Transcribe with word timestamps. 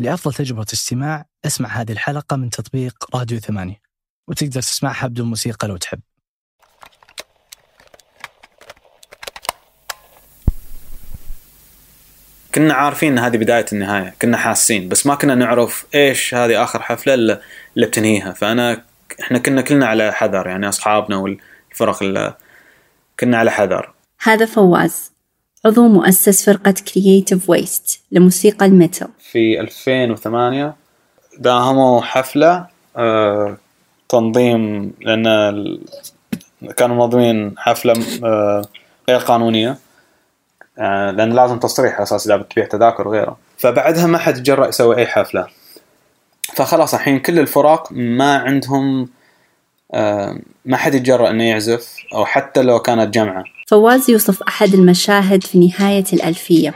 لأفضل 0.00 0.34
تجربة 0.34 0.66
استماع 0.72 1.26
أسمع 1.46 1.68
هذه 1.68 1.92
الحلقة 1.92 2.36
من 2.36 2.50
تطبيق 2.50 3.16
راديو 3.16 3.38
ثمانية 3.38 3.80
وتقدر 4.28 4.60
تسمعها 4.60 5.06
بدون 5.06 5.28
موسيقى 5.28 5.68
لو 5.68 5.76
تحب. 5.76 6.00
كنا 12.54 12.74
عارفين 12.74 13.12
إن 13.12 13.18
هذه 13.18 13.36
بداية 13.36 13.66
النهاية 13.72 14.14
كنا 14.22 14.36
حاسين 14.36 14.88
بس 14.88 15.06
ما 15.06 15.14
كنا 15.14 15.34
نعرف 15.34 15.86
إيش 15.94 16.34
هذه 16.34 16.62
آخر 16.62 16.82
حفلة 16.82 17.14
اللي, 17.14 17.40
بتنهيها. 17.76 18.32
فأنا 18.32 18.84
إحنا 19.20 19.38
كنا 19.38 19.62
كلنا 19.62 19.86
على 19.86 20.12
حذر 20.12 20.46
يعني 20.46 20.68
أصحابنا 20.68 21.16
والفرق 21.16 22.02
اللي 22.02 22.34
كنا 23.20 23.38
على 23.38 23.50
حذر. 23.50 23.92
هذا 24.22 24.46
فواز. 24.46 25.12
عضو 25.66 25.88
مؤسس 25.88 26.44
فرقة 26.46 26.74
Creative 26.94 27.50
Waste 27.50 28.00
لموسيقى 28.12 28.66
ال 28.66 28.72
metal. 28.72 29.08
في 29.18 29.60
2008 29.60 30.74
داهموا 31.38 32.00
حفلة 32.00 32.66
آه، 32.96 33.56
تنظيم 34.08 34.92
ال- 35.06 35.80
كانوا 36.76 36.96
منظمين 36.96 37.54
حفلة 37.58 37.94
آه، 38.24 38.62
غير 39.08 39.18
قانونية 39.18 39.78
آه، 40.78 41.10
لأن 41.10 41.32
لازم 41.32 41.58
تصريح 41.58 41.94
على 41.94 42.02
أساس 42.02 42.26
إذا 42.26 42.36
بتبيع 42.36 42.66
تذاكر 42.66 43.08
وغيره. 43.08 43.36
فبعدها 43.58 44.06
ما 44.06 44.18
حد 44.18 44.42
جرأ 44.42 44.68
يسوي 44.68 44.96
أي 44.96 45.06
حفلة. 45.06 45.46
فخلاص 46.54 46.94
الحين 46.94 47.18
كل 47.20 47.38
الفرق 47.38 47.88
ما 47.92 48.36
عندهم 48.38 49.08
ما 50.64 50.76
حد 50.76 50.94
يتجرأ 50.94 51.30
إنه 51.30 51.44
يعزف 51.44 51.96
أو 52.14 52.24
حتى 52.24 52.62
لو 52.62 52.78
كانت 52.78 53.14
جمعة. 53.14 53.44
فواز 53.68 54.10
يوصف 54.10 54.42
أحد 54.42 54.74
المشاهد 54.74 55.44
في 55.44 55.58
نهاية 55.58 56.04
الألفية. 56.12 56.74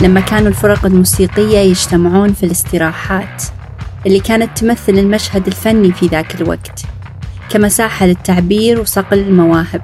لما 0.00 0.20
كانوا 0.20 0.48
الفرق 0.48 0.86
الموسيقية 0.86 1.58
يجتمعون 1.58 2.32
في 2.32 2.46
الاستراحات 2.46 3.42
اللي 4.06 4.20
كانت 4.20 4.58
تمثل 4.58 4.92
المشهد 4.92 5.46
الفني 5.46 5.92
في 5.92 6.06
ذاك 6.06 6.34
الوقت 6.40 6.82
كمساحة 7.50 8.06
للتعبير 8.06 8.80
وصقل 8.80 9.18
المواهب. 9.18 9.82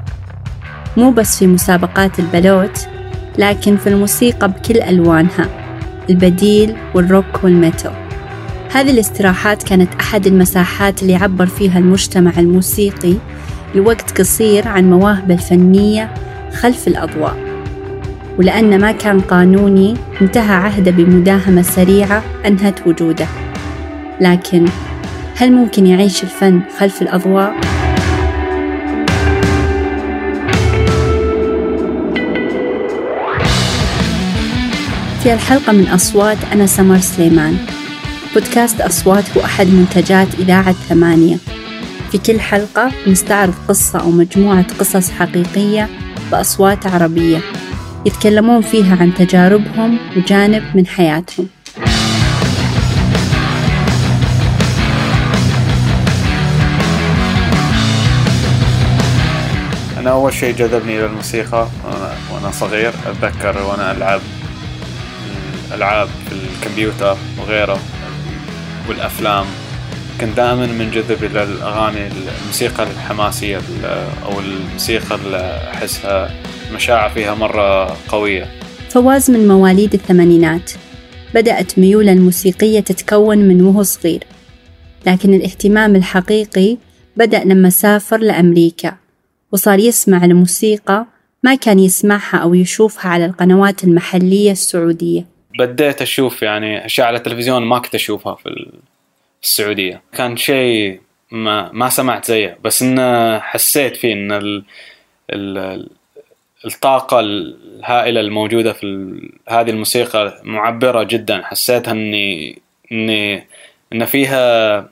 مو 0.97 1.10
بس 1.10 1.38
في 1.38 1.47
مسابقات 1.47 2.19
البلوت 2.19 2.88
لكن 3.38 3.76
في 3.76 3.86
الموسيقى 3.86 4.48
بكل 4.48 4.80
ألوانها. 4.80 5.59
البديل 6.11 6.77
والروك 6.94 7.44
والميتال 7.44 7.92
هذه 8.72 8.91
الاستراحات 8.91 9.62
كانت 9.62 9.94
أحد 10.00 10.27
المساحات 10.27 11.03
اللي 11.03 11.14
عبر 11.14 11.47
فيها 11.47 11.78
المجتمع 11.78 12.33
الموسيقي 12.39 13.14
لوقت 13.75 14.20
قصير 14.20 14.69
عن 14.69 14.91
مواهبه 14.91 15.34
الفنية 15.34 16.14
خلف 16.61 16.88
الأضواء. 16.88 17.36
ولأن 18.38 18.81
ما 18.81 18.92
كان 18.92 19.20
قانوني 19.20 19.97
انتهى 20.22 20.55
عهده 20.55 20.91
بمداهمة 20.91 21.62
سريعة 21.62 22.22
أنهت 22.47 22.86
وجوده. 22.86 23.27
لكن 24.20 24.64
هل 25.36 25.53
ممكن 25.53 25.86
يعيش 25.86 26.22
الفن 26.22 26.61
خلف 26.78 27.03
الأضواء؟ 27.03 27.79
في 35.22 35.34
الحلقة 35.34 35.72
من 35.72 35.88
أصوات 35.88 36.38
أنا 36.52 36.66
سمر 36.66 36.98
سليمان. 36.98 37.56
بودكاست 38.34 38.80
أصوات 38.80 39.38
هو 39.38 39.44
أحد 39.44 39.66
منتجات 39.66 40.28
إذاعة 40.38 40.72
ثمانية. 40.72 41.36
في 42.12 42.18
كل 42.18 42.40
حلقة 42.40 42.92
نستعرض 43.06 43.54
قصة 43.68 44.00
أو 44.00 44.10
مجموعة 44.10 44.66
قصص 44.78 45.10
حقيقية 45.10 45.88
بأصوات 46.32 46.86
عربية. 46.86 47.38
يتكلمون 48.06 48.62
فيها 48.62 48.96
عن 49.00 49.14
تجاربهم 49.14 49.98
وجانب 50.16 50.62
من 50.74 50.86
حياتهم. 50.86 51.46
أنا 59.98 60.10
أول 60.10 60.32
شيء 60.32 60.54
جذبني 60.54 60.98
إلى 60.98 61.06
الموسيقى 61.06 61.69
وأنا 62.34 62.50
صغير 62.50 62.92
أتذكر 63.06 63.62
وأنا 63.62 63.92
ألعب 63.92 64.20
الألعاب 65.70 66.08
في 66.28 66.32
الكمبيوتر 66.32 67.16
وغيره 67.38 67.78
والأفلام. 68.88 69.47
كنت 70.20 70.36
دائما 70.36 70.66
منجذب 70.66 71.25
إلى 71.25 71.42
الأغاني 71.42 72.06
الموسيقى 72.42 72.82
الحماسية 72.91 73.58
ال- 73.58 73.84
أو 74.25 74.41
الموسيقى 74.41 75.14
اللي 75.14 75.70
أحسها 75.75 76.31
مشاعر 76.75 77.10
فيها 77.10 77.34
مرة 77.34 77.97
قوية. 78.08 78.47
فواز 78.91 79.31
من 79.31 79.48
مواليد 79.48 79.94
الثمانينات. 79.94 80.70
بدأت 81.34 81.78
ميوله 81.78 82.12
الموسيقية 82.12 82.81
تتكون 82.81 83.38
من 83.38 83.62
وهو 83.62 83.82
صغير. 83.82 84.25
لكن 85.06 85.34
الاهتمام 85.34 85.97
الحقيقي 85.97 86.76
بدأ 87.16 87.44
لما 87.44 87.70
سافر 87.70 88.16
لأمريكا. 88.19 88.97
وصار 89.52 89.78
يسمع 89.78 90.25
الموسيقى 90.25 91.06
ما 91.44 91.54
كان 91.54 91.78
يسمعها 91.78 92.37
أو 92.37 92.54
يشوفها 92.54 93.10
على 93.10 93.25
القنوات 93.25 93.84
المحلية 93.84 94.52
السعودية. 94.52 95.26
بديت 95.59 96.03
أشوف 96.03 96.43
يعني 96.43 96.87
أشياء 96.87 97.06
على 97.06 97.16
التلفزيون 97.16 97.62
ما 97.62 97.78
كنت 97.78 97.94
أشوفها 97.94 98.34
في 98.34 98.47
ال- 98.47 98.71
في 99.41 99.47
السعودية. 99.47 100.03
كان 100.12 100.37
شيء 100.37 101.00
ما 101.31 101.71
ما 101.72 101.88
سمعت 101.88 102.25
زيه 102.25 102.59
بس 102.65 102.83
إنه 102.83 103.38
حسيت 103.38 103.97
فيه 103.97 104.12
إن 104.12 104.33
ال 104.33 104.65
ال 105.31 105.88
الطاقة 106.66 107.21
الهائلة 107.21 108.21
الموجودة 108.21 108.72
في 108.72 108.87
هذه 109.49 109.71
الموسيقى 109.71 110.41
معبرة 110.44 111.03
جدا. 111.03 111.43
حسيتها 111.44 111.93
اني 111.93 112.59
اني 112.93 113.47
إن 113.93 114.05
فيها 114.05 114.88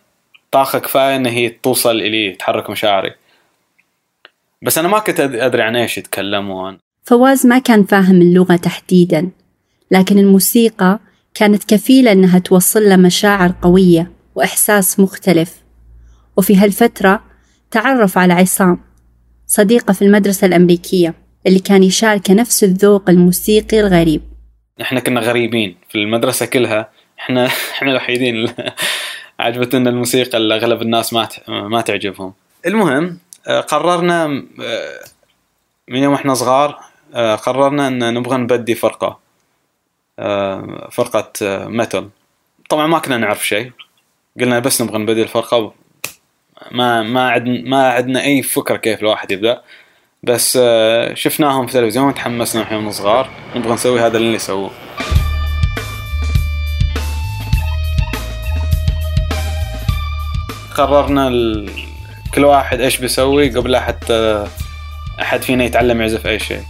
طاقة 0.51 0.79
كفاية 0.79 1.17
إن 1.17 1.27
هي 1.27 1.49
توصل 1.49 1.91
إلي 2.01 2.33
تحرك 2.33 2.71
مشاعري. 2.71 3.15
بس 4.63 4.79
أنا 4.79 4.89
ما 4.89 4.99
كنت 4.99 5.21
أدري 5.21 5.63
عن 5.63 5.77
إيش 5.77 5.99
يتكلمون 5.99 6.79
فواز 7.05 7.47
ما 7.47 7.59
كان 7.59 7.85
فاهم 7.85 8.23
اللغة 8.23 8.57
تحديدا. 8.57 9.31
لكن 9.91 10.19
الموسيقى 10.19 11.00
كانت 11.34 11.65
كفيلة 11.65 12.12
إنها 12.12 12.38
توصل 12.38 12.88
له 12.88 12.97
مشاعر 12.97 13.54
قوية 13.62 14.10
وإحساس 14.34 15.00
مختلف. 15.00 15.54
وفي 16.37 16.56
هالفترة 16.56 17.22
تعرف 17.71 18.19
على 18.19 18.32
عصام 18.32 18.81
صديقة 19.47 19.93
في 19.93 20.03
المدرسة 20.03 20.47
الأمريكية 20.47 21.15
اللي 21.47 21.59
كان 21.59 21.82
يشاركه 21.82 22.34
نفس 22.34 22.65
الذوق 22.65 23.10
الموسيقي 23.10 23.81
الغريب. 23.81 24.22
إحنا 24.82 25.00
كنا 25.00 25.21
غريبين 25.21 25.77
في 25.88 25.94
المدرسة 25.94 26.47
كلها. 26.47 26.91
إحنا 27.19 27.47
إحنا 27.75 27.91
الوحيدين 27.91 28.48
عجبتنا 29.41 29.91
الموسيقى 29.91 30.38
اللي 30.38 30.54
أغلب 30.54 30.82
الناس 30.82 31.12
ما 31.12 31.28
ما 31.48 31.81
تعجبهم. 31.81 32.32
المهم 32.66 33.19
آه، 33.47 33.60
قررنا 33.60 34.25
آه، 34.62 35.00
من 35.88 36.03
يوم 36.03 36.15
إحنا 36.15 36.34
صغار 36.34 36.78
آه، 37.15 37.34
قررنا 37.34 37.88
إن 37.88 38.15
نبغى 38.15 38.37
نبدي 38.37 38.75
فرقة. 38.75 39.19
فرقة 40.91 41.33
آه، 41.43 41.67
ميتال 41.67 42.09
طبعا 42.69 42.87
ما 42.87 42.99
كنا 42.99 43.17
نعرف 43.17 43.47
شيء. 43.47 43.73
قلنا 44.41 44.59
بس 44.59 44.83
نبغى 44.83 44.99
نبدي 44.99 45.23
الفرقة 45.23 45.75
ما 46.71 47.03
ما 47.03 47.31
عندنا 47.31 47.69
ما 47.71 47.89
عندنا 47.89 48.25
أي 48.25 48.43
فكرة 48.43 48.77
كيف 48.77 49.01
الواحد 49.01 49.31
يبدأ. 49.31 49.62
بس 50.23 50.59
آه، 50.62 51.15
شفناهم 51.15 51.67
في 51.67 51.75
التلفزيون 51.75 52.15
تحمسنا 52.15 52.62
الحين 52.62 52.91
صغار. 52.91 53.28
نبغى 53.57 53.73
نسوي 53.73 54.01
هذا 54.01 54.17
اللي 54.17 54.34
يسووه 54.34 54.71
قررنا 60.77 61.28
ال... 61.28 61.71
كل 62.34 62.45
واحد 62.45 62.81
إيش 62.81 62.99
بيسوي 62.99 63.51
قبل 63.51 63.77
حتى 63.77 64.47
أحد 65.23 65.43
فينا 65.43 65.65
يتعلم 65.65 66.01
يعزف 66.01 66.27
أي 66.27 66.39
شيء. 66.39 66.62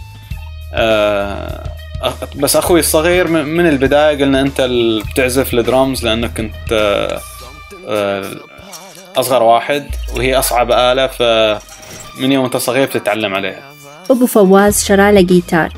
آه، 0.73 1.68
بس 2.35 2.55
أخوي 2.55 2.79
الصغير 2.79 3.27
من 3.27 3.67
البداية 3.67 4.17
قلنا 4.17 4.41
أنت 4.41 4.59
اللي 4.59 5.03
بتعزف 5.03 5.53
الدرامز 5.53 6.05
لأنك 6.05 6.33
كنت 6.37 7.19
أصغر 9.17 9.43
واحد 9.43 9.87
وهي 10.15 10.39
أصعب 10.39 10.71
آلة 10.71 11.07
فمن 11.07 12.31
يوم 12.31 12.45
انت 12.45 12.57
صغير 12.57 12.87
بتتعلم 12.87 13.33
عليها. 13.33 13.73
أبو 14.11 14.25
فواز 14.25 14.83
شرى 14.83 15.11
له 15.11 15.21
جيتار 15.21 15.73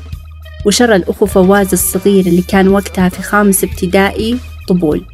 وشرى 0.66 0.96
الأخو 0.96 1.26
فواز 1.26 1.72
الصغير 1.72 2.26
اللي 2.26 2.42
كان 2.42 2.68
وقتها 2.68 3.08
في 3.08 3.22
خامس 3.22 3.64
ابتدائي 3.64 4.38
طبول 4.68 5.04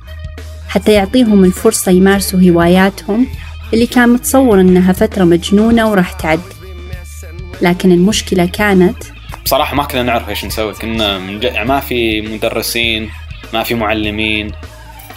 حتى 0.68 0.92
يعطيهم 0.92 1.44
الفرصة 1.44 1.92
يمارسوا 1.92 2.40
هواياتهم 2.50 3.26
اللي 3.74 3.86
كان 3.86 4.08
متصور 4.08 4.60
إنها 4.60 4.92
فترة 4.92 5.24
مجنونة 5.24 5.90
وراح 5.90 6.12
تعدي 6.12 6.42
لكن 7.62 7.92
المشكلة 7.92 8.46
كانت 8.46 8.96
بصراحة 9.44 9.74
ما 9.74 9.84
كنا 9.84 10.02
نعرف 10.02 10.28
إيش 10.28 10.44
نسوي. 10.44 10.72
كنا 10.72 11.18
من 11.18 11.40
ج... 11.40 11.44
يعني 11.44 11.68
ما 11.68 11.80
في 11.80 12.20
مدرسين 12.20 13.10
ما 13.54 13.62
في 13.62 13.74
معلمين 13.74 14.52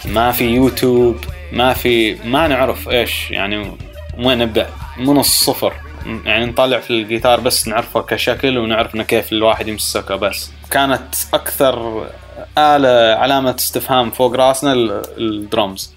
ما 0.04 0.32
في 0.32 0.44
يوتيوب 0.44 1.16
ما 1.52 1.72
في 1.72 2.14
ما 2.14 2.48
نعرف 2.48 2.88
إيش. 2.88 3.30
يعني 3.30 3.72
وين 4.18 4.38
نبدأ؟ 4.38 4.68
من 4.98 5.18
الصفر. 5.18 5.72
يعني 6.24 6.46
نطلع 6.46 6.78
في 6.80 6.90
الجيتار 6.90 7.40
بس 7.40 7.68
نعرفه 7.68 8.02
كشكل 8.02 8.58
ونعرف 8.58 8.94
إنه 8.94 9.02
كيف 9.02 9.32
الواحد 9.32 9.68
يمسكه 9.68 10.16
بس. 10.16 10.50
كانت 10.70 11.14
أكثر 11.34 12.06
آلة 12.58 13.14
علامة 13.18 13.54
استفهام 13.58 14.10
فوق 14.10 14.34
راسنا 14.36 14.72
ال- 14.72 15.02
الدرمز. 15.18 15.94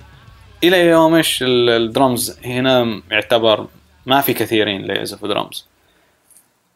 إلى 0.63 0.79
يومش 0.85 1.41
ال- 1.43 1.69
الدرمز 1.69 2.39
هنا 2.45 3.01
يعتبر 3.11 3.67
ما 4.05 4.21
في 4.21 4.33
كثيرين 4.33 4.81
اللي 4.81 4.93
يعزفوا 4.93 5.27
درمز 5.27 5.65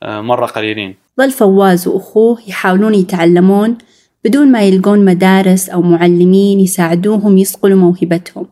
مرة 0.03 0.45
قليلين. 0.45 0.95
ظل 1.17 1.31
فواز 1.31 1.87
وأخوه 1.87 2.37
يحاولون 2.47 2.95
يتعلمون 2.95 3.77
بدون 4.25 4.51
ما 4.51 4.61
يلقون 4.61 5.05
مدارس 5.05 5.69
أو 5.69 5.81
معلمين 5.81 6.59
يساعدوهم 6.59 7.37
يصقلوا 7.37 7.77
موهبتهم. 7.77 8.45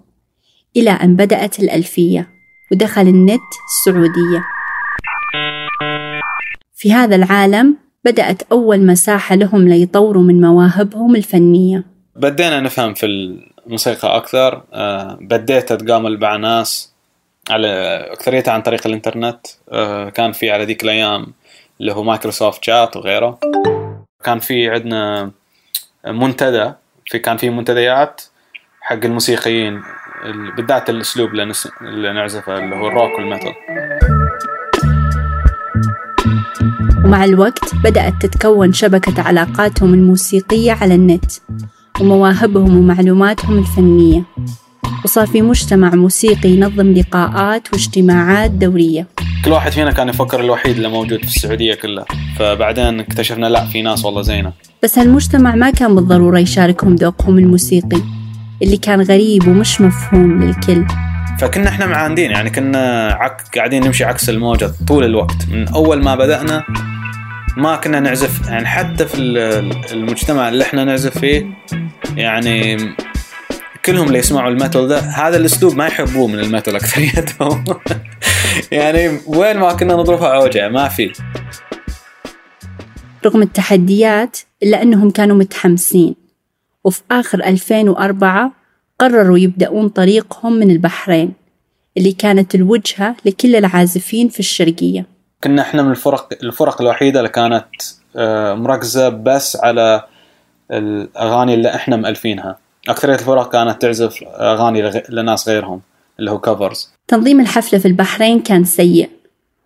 إلى 0.78 0.90
أن 0.90 1.16
بدأت 1.16 1.60
الألفية 1.60 2.28
ودخل 2.72 3.02
النت 3.02 3.50
السعودية. 3.68 4.44
في 6.76 6.94
هذا 6.94 7.16
العالم 7.16 7.78
بدأت 8.06 8.42
أول 8.52 8.86
مساحة 8.86 9.36
لهم 9.36 9.68
ليطوروا 9.68 10.24
من 10.24 10.42
مواهبهم 10.42 11.16
الفنية. 11.16 11.84
بدينا 12.16 12.60
نفهم 12.60 12.94
في 12.94 13.06
الموسيقى 13.66 14.18
أكثر. 14.18 14.64
آه، 14.74 15.18
بديت 15.22 15.72
أتقابل 15.72 16.20
مع 16.20 16.36
ناس 16.36 16.94
على 17.50 17.68
أكثريتها 18.12 18.52
عن 18.52 18.62
طريق 18.62 18.88
الإنترنت. 18.88 19.40
آه، 19.72 20.10
كان 20.10 20.32
في 20.32 20.52
على 20.52 20.66
ذيك 20.66 20.84
الأيام 20.84 21.34
اللي 21.82 21.94
هو 21.94 22.04
مايكروسوفت 22.04 22.64
شات 22.64 22.98
وغيره. 22.98 23.40
كان 24.24 24.40
في 24.40 24.70
عندنا 24.70 25.32
منتدى 26.08 26.72
في 27.06 27.20
كان 27.20 27.38
في 27.38 27.50
منتديات 27.50 28.22
حق 28.82 29.06
الموسيقيين 29.06 29.82
ال- 30.26 30.56
بالذات 30.56 30.90
نس... 31.46 31.68
اللي 31.82 32.14
نعزفه 32.14 32.58
اللي 32.58 32.76
هو 32.76 32.88
الروك 32.88 33.12
والميتال. 33.20 33.54
ومع 37.06 37.24
الوقت 37.26 37.76
بدأت 37.84 38.14
تتكون 38.22 38.74
شبكة 38.74 39.22
علاقاتهم 39.22 39.94
الموسيقية 39.94 40.72
على 40.72 40.96
النت 40.96 41.32
ومواهبهم 42.02 42.78
ومعلوماتهم 42.78 43.60
الفنية. 43.60 44.24
وصار 45.06 45.28
في 45.28 45.42
مجتمع 45.42 45.90
موسيقي 45.96 46.50
ينظم 46.50 46.94
لقاءات 46.94 47.74
واجتماعات 47.74 48.52
دورية. 48.52 49.08
كل 49.46 49.52
واحد 49.52 49.72
فينا 49.72 49.92
كان 49.92 50.10
يفكر 50.10 50.40
الوحيد 50.40 50.76
اللي 50.76 50.88
موجود 50.90 51.20
في 51.26 51.36
السعودية 51.36 51.74
كلها. 51.74 52.06
فبعدين 52.40 53.00
اكتشفنا 53.00 53.46
لا 53.48 53.66
في 53.66 53.82
ناس 53.82 54.06
والله 54.06 54.22
زينا. 54.22 54.54
بس 54.84 55.00
هالمجتمع 55.00 55.56
ما 55.56 55.70
كان 55.70 55.96
بالضرورة 55.96 56.40
يشاركهم 56.40 56.96
ذوقهم 56.96 57.38
الموسيقي 57.38 58.02
اللي 58.64 58.78
كان 58.78 59.02
غريب 59.02 59.48
ومش 59.48 59.82
مفهوم 59.82 60.44
للكل. 60.44 60.86
فكنا 61.40 61.70
إحنا 61.70 61.86
معاندين 61.86 62.32
يعني 62.32 62.50
كنا 62.50 63.08
عك 63.20 63.42
قاعدين 63.56 63.84
نمشي 63.86 64.04
عكس 64.04 64.30
الموجة 64.30 64.72
طول 64.88 65.04
الوقت. 65.04 65.48
من 65.52 65.68
أول 65.68 66.04
ما 66.04 66.16
بدأنا 66.16 66.64
ما 67.58 67.76
كنا 67.76 68.00
نعزف 68.00 68.48
يعني 68.48 68.66
حتى 68.66 69.06
في 69.06 69.18
ال- 69.18 69.72
المجتمع 69.92 70.50
اللي 70.50 70.64
إحنا 70.64 70.84
نعزف 70.84 71.18
فيه 71.18 71.46
يعني 72.16 72.78
كلهم 73.86 74.08
اللي 74.08 74.20
يسمعوا 74.20 74.50
ال 74.50 74.56
metal 74.56 74.88
ده 74.88 75.00
هذا 75.00 75.38
الأسلوب 75.38 75.76
ما 75.76 75.88
يحبوه 75.88 76.28
من 76.28 76.40
ال 76.40 76.46
metal 76.46 76.76
أكثريتهم. 76.76 77.64
يعني 78.72 79.20
وين 79.28 79.58
ما 79.58 79.74
كنا 79.74 79.94
نضربها 79.96 80.28
عوجة 80.30 80.70
ما 80.70 80.88
في. 80.88 81.14
رغم 83.26 83.42
التحديات 83.42 84.38
إلا 84.64 84.82
أنهم 84.82 85.10
كانوا 85.12 85.36
متحمسين. 85.36 86.16
وفي 86.84 87.02
آخر 87.12 87.44
2004 87.44 88.52
قرروا 89.00 89.38
يبدأون 89.38 89.90
طريقهم 89.90 90.54
من 90.54 90.72
البحرين 90.72 91.34
اللي 91.98 92.12
كانت 92.12 92.56
الوجهة 92.56 93.16
لكل 93.26 93.56
العازفين 93.56 94.30
في 94.30 94.40
الشرقية. 94.40 95.06
كنا 95.44 95.62
إحنا 95.62 95.82
من 95.82 95.92
الفرق 95.92 96.30
الفرق 96.44 96.82
الوحيدة 96.82 97.20
اللي 97.20 97.30
كانت 97.30 97.66
آه، 98.16 98.54
مركزة 98.54 99.10
بس 99.10 99.56
على 99.64 100.04
الأغاني 100.72 101.54
اللي 101.54 101.76
إحنا 101.76 101.96
مألفينها. 101.96 102.58
أكثرية 102.90 103.14
الفرق 103.14 103.52
كانت 103.52 103.82
تعزف 103.82 104.24
أغاني 104.24 104.82
لغ- 104.82 105.02
لناس 105.10 105.50
غيرهم. 105.50 105.82
اللي 106.20 106.32
هو 106.32 106.40
كفرز 106.40 106.90
تنظيم 107.08 107.40
الحفلة 107.40 107.80
في 107.80 107.88
البحرين 107.88 108.40
كان 108.40 108.64
سيء 108.64 109.10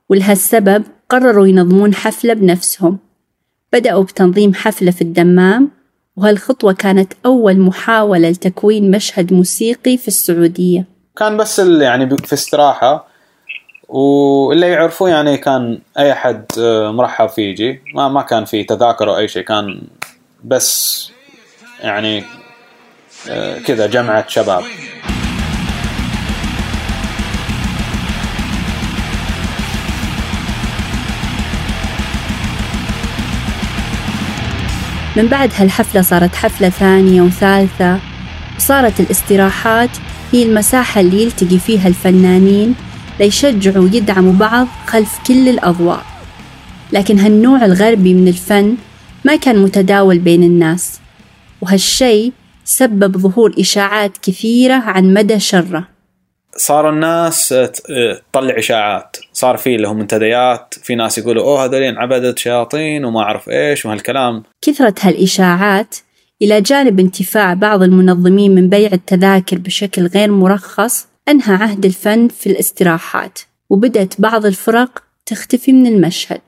ولهالسبب 0.09 0.83
قرروا 1.09 1.47
ينظمون 1.47 1.93
حفلة 1.95 2.33
بنفسهم. 2.33 2.97
بدأوا 3.73 4.03
بتنظيم 4.03 4.53
حفلة 4.53 4.91
في 4.91 5.01
الدمام 5.01 5.71
وهالخطوة 6.15 6.73
كانت 6.73 7.13
أول 7.25 7.59
محاولة 7.59 8.29
لتكوين 8.29 8.91
مشهد 8.91 9.33
موسيقي 9.33 9.97
في 9.97 10.07
السعودية. 10.07 10.85
كان 11.17 11.37
بس 11.37 11.59
يعني 11.59 12.17
في 12.17 12.33
استراحة 12.33 13.07
واللي 13.89 14.69
يعرفوه 14.69 15.09
يعني 15.09 15.37
كان 15.37 15.79
أي 15.97 16.13
حد 16.13 16.45
آه، 16.59 16.91
مرحب 16.91 17.29
فيه 17.29 17.49
يجي 17.49 17.81
ما 17.95 18.07
ما 18.07 18.21
كان 18.21 18.45
في 18.45 18.63
تذاكر 18.63 19.09
أو 19.09 19.17
أي 19.17 19.27
شيء 19.27 19.43
كان 19.43 19.81
بس 20.43 21.11
يعني 21.79 22.23
آه، 23.29 23.59
كذا 23.59 23.87
جمعة 23.87 24.27
شباب. 24.27 24.63
من 35.15 35.27
بعد 35.27 35.51
هالحفلة 35.55 36.01
صارت 36.01 36.35
حفلة 36.35 36.69
ثانية 36.69 37.21
وثالثة. 37.21 37.99
وصارت 38.57 38.99
الاستراحات 38.99 39.89
هي 40.31 40.43
المساحة 40.43 41.01
اللي 41.01 41.23
يلتقي 41.23 41.59
فيها 41.59 41.87
الفنانين 41.87 42.75
ليشجعوا 43.19 43.83
ويدعموا 43.83 44.33
بعض 44.33 44.67
خلف 44.87 45.19
كل 45.27 45.49
الأضواء. 45.49 46.05
لكن 46.91 47.19
هالنوع 47.19 47.65
الغربي 47.65 48.13
من 48.13 48.27
الفن 48.27 48.75
ما 49.25 49.35
كان 49.35 49.57
متداول 49.57 50.19
بين 50.19 50.43
الناس 50.43 50.99
وهالشي 51.61 52.31
سبب 52.63 53.17
ظهور 53.17 53.53
إشاعات 53.59 54.17
كثيرة 54.17 54.73
عن 54.73 55.13
مدى 55.13 55.39
شرة. 55.39 55.87
صاروا 56.57 56.91
الناس 56.91 57.55
تطلع 58.33 58.57
إشاعات. 58.57 59.17
صار 59.33 59.57
في 59.57 59.77
لهم 59.77 59.97
منتديات 59.99 60.73
في 60.83 60.95
ناس 60.95 61.17
يقولوا 61.17 61.43
أوه 61.43 61.65
هذولين 61.65 61.97
عبدة 61.97 62.35
شياطين 62.37 63.05
وما 63.05 63.21
أعرف 63.21 63.49
إيش 63.49 63.85
وهالكلام. 63.85 64.43
كثرة 64.61 64.95
هالإشاعات 65.01 65.95
إلى 66.41 66.61
جانب 66.61 66.99
انتفاع 66.99 67.53
بعض 67.53 67.83
المنظمين 67.83 68.55
من 68.55 68.69
بيع 68.69 68.89
التذاكر 68.93 69.57
بشكل 69.57 70.07
غير 70.07 70.31
مرخص 70.31 71.07
أنهى 71.29 71.55
عهد 71.55 71.85
الفن 71.85 72.27
في 72.27 72.47
الاستراحات 72.49 73.39
وبدأت 73.69 74.21
بعض 74.21 74.45
الفرق 74.45 75.03
تختفي 75.25 75.71
من 75.71 75.87
المشهد. 75.87 76.41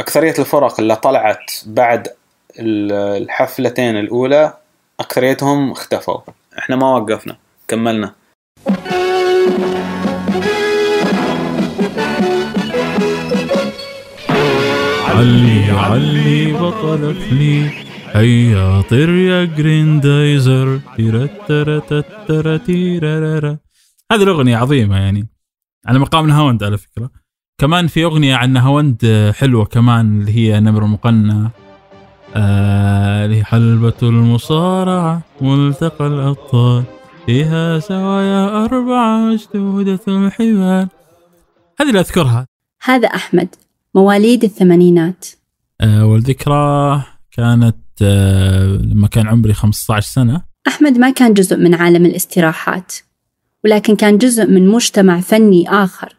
أكثرية 0.00 0.34
الفرق 0.38 0.80
اللي 0.80 0.96
طلعت 0.96 1.52
بعد 1.66 2.08
ال- 2.58 2.92
الحفلتين 3.22 3.96
الأولى 3.96 4.52
أكثريتهم 5.00 5.70
اختفوا. 5.70 6.18
إحنا 6.58 6.76
ما 6.76 6.96
وقفنا 6.96 7.36
كملنا. 7.68 8.12
علي 15.14 15.70
علي 15.70 16.52
بطلت 16.52 17.32
لي 17.32 17.70
هيا 18.12 18.80
طير 18.80 19.08
يا 19.10 19.44
جريندايزر. 19.44 20.80
هذه 24.12 24.22
الأغنية 24.22 24.56
عظيمة 24.56 24.96
يعني. 24.96 25.28
على 25.86 25.98
مقام 25.98 26.26
نهاوند 26.26 26.62
على 26.64 26.78
فكرة. 26.78 27.10
كمان 27.58 27.86
في 27.86 28.04
أغنية 28.04 28.34
عن 28.36 28.52
نهاوند 28.52 29.32
حلوة 29.36 29.64
كمان 29.64 30.20
اللي 30.20 30.32
هي 30.32 30.60
نمر 30.60 30.84
مقنع. 30.84 31.50
آه 32.36 33.42
حلبة 33.42 33.94
المصارعة 34.02 35.22
ملتقى 35.40 36.06
الأبطال. 36.06 36.84
فيها 37.26 37.78
زوايا 37.78 38.64
أربعة 38.64 39.18
مشدودة 39.18 40.00
الحبال 40.08 40.88
هذه 41.80 41.88
اللي 41.88 42.00
أذكرها. 42.00 42.46
هذا 42.84 43.08
أحمد. 43.08 43.54
مواليد 43.94 44.44
الثمانينات. 44.44 45.26
آه، 45.80 46.06
والذكرى 46.06 47.02
كانت 47.32 47.76
آه، 48.02 48.66
لما 48.66 49.08
كان 49.08 49.26
عمري 49.26 49.54
15 49.54 50.06
سنة. 50.06 50.42
أحمد 50.68 50.98
ما 50.98 51.10
كان 51.10 51.34
جزء 51.34 51.56
من 51.56 51.74
عالم 51.74 52.06
الاستراحات 52.06 52.92
ولكن 53.64 53.96
كان 53.96 54.18
جزء 54.18 54.46
من 54.46 54.68
مجتمع 54.68 55.20
فني 55.20 55.70
آخر 55.70 56.14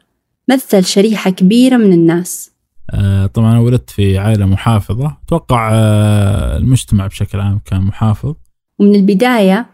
مثل 0.49 0.85
شريحة 0.85 1.31
كبيرة 1.31 1.77
من 1.77 1.93
الناس. 1.93 2.51
آه، 2.91 3.25
طبعا 3.25 3.51
أنا 3.51 3.59
ولدت 3.59 3.89
في 3.89 4.17
عائلة 4.17 4.45
محافظة. 4.45 5.17
أتوقع 5.25 5.69
آه، 5.73 6.57
المجتمع 6.57 7.07
بشكل 7.07 7.39
عام 7.39 7.59
كان 7.65 7.81
محافظ. 7.81 8.35
ومن 8.79 8.95
البداية 8.95 9.65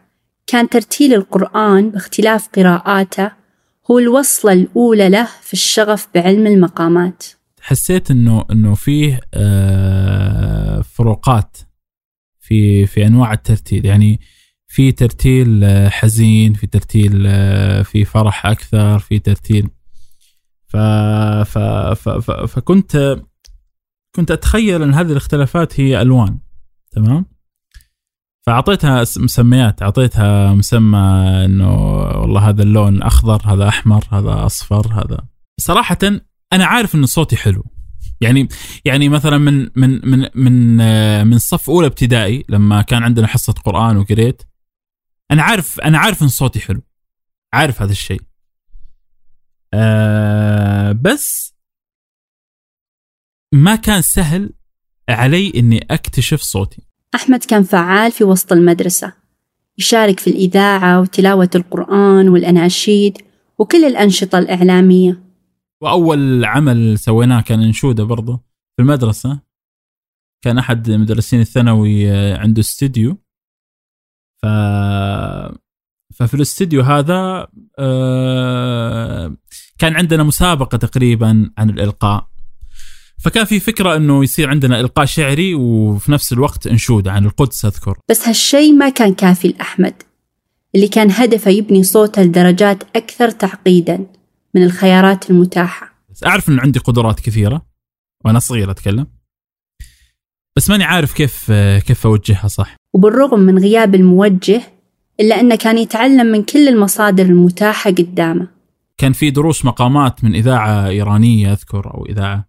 كان 0.48 0.70
ترتيل 0.70 1.14
القرآن 1.14 1.90
باختلاف 1.90 2.48
قراءاته 2.56 3.32
هو 3.92 4.00
الوصلة 4.00 4.54
الأولى 4.54 5.10
له 5.10 5.28
في 5.42 5.54
الشغف 5.54 6.08
بعلم 6.16 6.48
المقامات. 6.48 7.24
حسيت 7.62 8.12
إنه 8.12 8.46
إنه 8.52 8.76
فيه 8.76 9.20
آه، 9.34 10.82
فروقات 10.82 11.58
في 12.40 12.86
في 12.86 13.08
أنواع 13.08 13.34
الترتيل. 13.34 13.86
يعني 13.86 14.20
في 14.68 14.92
ترتيل 14.92 15.64
آه، 15.64 15.90
حزين 15.90 16.54
في 16.54 16.68
ترتيل 16.68 17.24
آه، 17.28 17.82
في 17.82 18.06
فرح 18.06 18.46
أكثر 18.46 19.00
في 19.00 19.20
ترتيل. 19.20 19.70
ف... 20.68 20.78
ف... 20.78 21.58
ف... 21.58 22.10
ف... 22.10 22.32
فكنت 22.32 23.22
كنت 24.16 24.32
أتخيل 24.32 24.82
إن 24.82 24.94
هذه 24.94 25.12
الاختلافات 25.12 25.80
هي 25.80 26.02
ألوان. 26.02 26.40
تمام؟ 26.92 27.26
فأعطيتها 28.42 29.02
مسميات. 29.02 29.82
أعطيتها 29.82 30.54
مسمى 30.54 30.98
إنه 31.46 31.96
والله 32.22 32.50
هذا 32.50 32.64
اللون 32.64 33.02
أخضر 33.02 33.42
هذا 33.46 33.68
أحمر 33.68 34.04
هذا 34.12 34.46
أصفر 34.46 34.94
هذا. 34.94 35.18
صراحة 35.60 35.98
أنا 36.54 36.66
عارف 36.66 36.96
إن 36.96 37.06
صوتي 37.06 37.36
حلو. 37.36 37.64
يعني 38.22 38.48
يعني 38.86 39.10
مثلا 39.10 39.38
من 39.38 39.70
من 39.76 40.10
من 40.10 40.30
من 40.36 40.82
آه، 40.82 41.24
من 41.24 41.38
صف 41.38 41.70
أولى 41.70 41.88
ابتدائي 41.88 42.46
لما 42.50 42.82
كان 42.82 43.04
عندنا 43.04 43.28
حصة 43.28 43.54
قرآن 43.54 43.98
وقريت 43.98 44.42
أنا 45.32 45.44
عارف 45.44 45.80
أنا 45.80 45.98
عارف 45.98 46.24
إن 46.24 46.28
صوتي 46.28 46.60
حلو. 46.60 46.82
عارف 47.54 47.82
هذا 47.82 47.92
الشيء. 47.92 48.22
آه 49.74 50.92
بس 50.92 51.56
ما 53.54 53.76
كان 53.76 54.02
سهل 54.02 54.54
علي 55.10 55.52
إني 55.56 55.86
أكتشف 55.92 56.42
صوتي. 56.42 56.82
أحمد 57.16 57.44
كان 57.44 57.64
فعال 57.64 58.12
في 58.12 58.24
وسط 58.24 58.54
المدرسة 58.54 59.14
يشارك 59.78 60.20
في 60.20 60.30
الإذاعة 60.30 61.02
وتلاوة 61.02 61.50
القرآن 61.56 62.30
والأناشيد 62.30 63.18
وكل 63.58 63.86
الأنشطة 63.86 64.40
الإعلامية. 64.40 65.31
وأول 65.82 66.46
عمل 66.46 67.00
سويناه 67.00 67.42
كان 67.42 67.62
إنشودة 67.62 68.04
برضه 68.04 68.44
في 68.76 68.82
المدرسة. 68.82 69.40
كان 70.42 70.58
أحد 70.58 70.92
مدرسين 70.92 71.42
الثانوي 71.42 72.12
آه، 72.12 72.38
عنده 72.38 72.60
استديو. 72.60 73.18
ف 74.42 74.46
ففي 76.16 76.34
الاستديو 76.34 76.82
هذا 76.82 77.48
آه، 77.80 79.38
كان 79.78 79.96
عندنا 79.96 80.24
مسابقة 80.24 80.78
تقريبا 80.78 81.52
عن 81.58 81.70
الإلقاء. 81.70 82.28
فكان 83.20 83.46
في 83.46 83.60
فكرة 83.60 83.96
إنه 83.96 84.24
يصير 84.24 84.50
عندنا 84.50 84.80
إلقاء 84.80 85.06
شعري 85.06 85.56
وفي 85.56 86.12
نفس 86.12 86.34
الوقت 86.34 86.68
إنشودة 86.68 87.12
عن 87.12 87.26
القدس 87.26 87.66
أذكر. 87.66 87.98
بس 88.10 88.28
هالشي 88.28 88.72
ما 88.72 88.90
كان 88.90 89.14
كافي 89.14 89.48
لأحمد 89.48 89.94
اللي 90.76 90.88
كان 90.88 91.12
هدفه 91.12 91.52
يبني 91.52 91.84
صوته 91.84 92.22
لدرجات 92.22 92.84
أكثر 92.96 93.30
تعقيدا. 93.30 94.06
من 94.56 94.64
الخيارات 94.64 95.30
المتاحة. 95.30 96.06
بس 96.10 96.24
أعرف 96.24 96.50
انه 96.50 96.62
عندي 96.62 96.80
قدرات 96.80 97.20
كثيرة 97.20 97.66
وأنا 98.26 98.40
صغير 98.40 98.72
أتكلم 98.72 99.08
بس 100.56 100.70
ماني 100.70 100.84
عارف 100.84 101.14
كيف 101.14 101.52
كيف 101.88 102.08
أوجهها 102.08 102.48
صح. 102.48 102.76
وبالرغم 102.94 103.40
من 103.40 103.60
غياب 103.60 103.96
الموجه 103.96 104.62
إلا 105.20 105.40
أنه 105.40 105.56
كان 105.56 105.78
يتعلم 105.78 106.26
من 106.26 106.44
كل 106.44 106.68
المصادر 106.68 107.24
المتاحة 107.24 107.92
قدامه. 107.92 108.48
كان 108.98 109.14
في 109.14 109.30
دروس 109.32 109.66
مقامات 109.66 110.24
من 110.24 110.36
إذاعة 110.36 110.88
إيرانية 110.88 111.52
أذكر 111.52 111.94
أو 111.94 112.06
إذاعة 112.06 112.46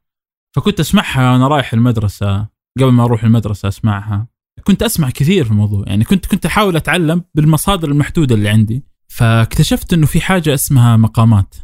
فكنت 0.56 0.80
أسمعها 0.80 1.32
وأنا 1.32 1.48
رايح 1.48 1.72
المدرسة 1.72 2.48
قبل 2.78 2.92
ما 2.92 3.04
أروح 3.04 3.24
المدرسة 3.24 3.68
أسمعها. 3.68 4.26
كنت 4.64 4.82
أسمع 4.82 5.10
كثير 5.10 5.44
في 5.44 5.50
الموضوع 5.50 5.84
يعني 5.86 6.04
كنت 6.04 6.26
كنت 6.26 6.46
أحاول 6.46 6.76
أتعلم 6.76 7.24
بالمصادر 7.34 7.88
المحدودة 7.88 8.34
اللي 8.34 8.48
عندي. 8.48 8.84
فاكتشفت 9.08 9.92
إنه 9.92 10.06
في 10.06 10.20
حاجة 10.20 10.54
اسمها 10.54 10.96
مقامات. 10.96 11.54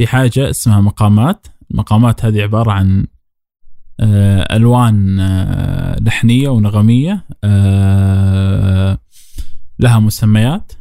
في 0.00 0.06
حاجة 0.06 0.50
اسمها 0.50 0.80
مقامات. 0.80 1.46
المقامات 1.70 2.24
هذه 2.24 2.42
عبارة 2.42 2.70
عن 2.72 3.06
آه، 4.00 4.56
ألوان 4.56 5.20
آه، 5.20 5.96
لحنية 6.00 6.48
ونغمية 6.48 7.24
آه، 7.44 8.98
لها 9.78 9.98
مسميات 9.98 10.72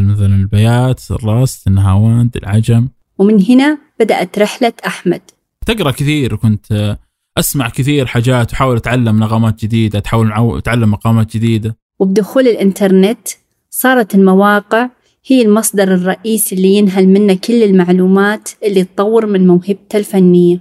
مثلا 0.00 0.26
البيات 0.26 1.10
الراس 1.10 1.64
النهاوند 1.66 2.36
العجم. 2.36 2.88
ومن 3.18 3.42
هنا 3.48 3.78
بدأت 4.00 4.38
رحلة 4.38 4.72
أحمد. 4.86 5.22
تقرأ 5.66 5.90
كثير 5.90 6.34
وكنت 6.34 6.96
أسمع 7.38 7.68
كثير 7.68 8.06
حاجات 8.06 8.52
وأحاول 8.52 8.76
أتعلم 8.76 9.18
نغمات 9.18 9.64
جديدة 9.64 10.02
احاول 10.06 10.32
أعو- 10.32 10.56
أتعلم 10.58 10.90
مقامات 10.90 11.36
جديدة. 11.36 11.76
وبدخول 11.98 12.48
الإنترنت 12.48 13.28
صارت 13.70 14.14
المواقع 14.14 14.88
هي 15.26 15.42
المصدر 15.42 15.94
الرئيسي 15.94 16.54
اللي 16.54 16.68
ينهل 16.74 17.08
منه 17.08 17.34
كل 17.34 17.62
المعلومات 17.62 18.48
اللي 18.64 18.84
تطور 18.84 19.26
من 19.26 19.46
موهبته 19.46 19.96
الفنية. 19.96 20.60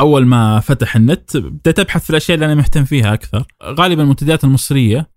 أول 0.00 0.26
ما 0.26 0.60
فتح 0.60 0.96
النت 0.96 1.36
بديت 1.36 1.78
أبحث 1.78 2.04
في 2.04 2.10
الأشياء 2.10 2.34
اللي 2.34 2.46
أنا 2.46 2.54
مهتم 2.54 2.84
فيها 2.84 3.14
أكثر. 3.14 3.44
غالبا 3.64 4.02
المنتديات 4.02 4.44
المصرية 4.44 5.10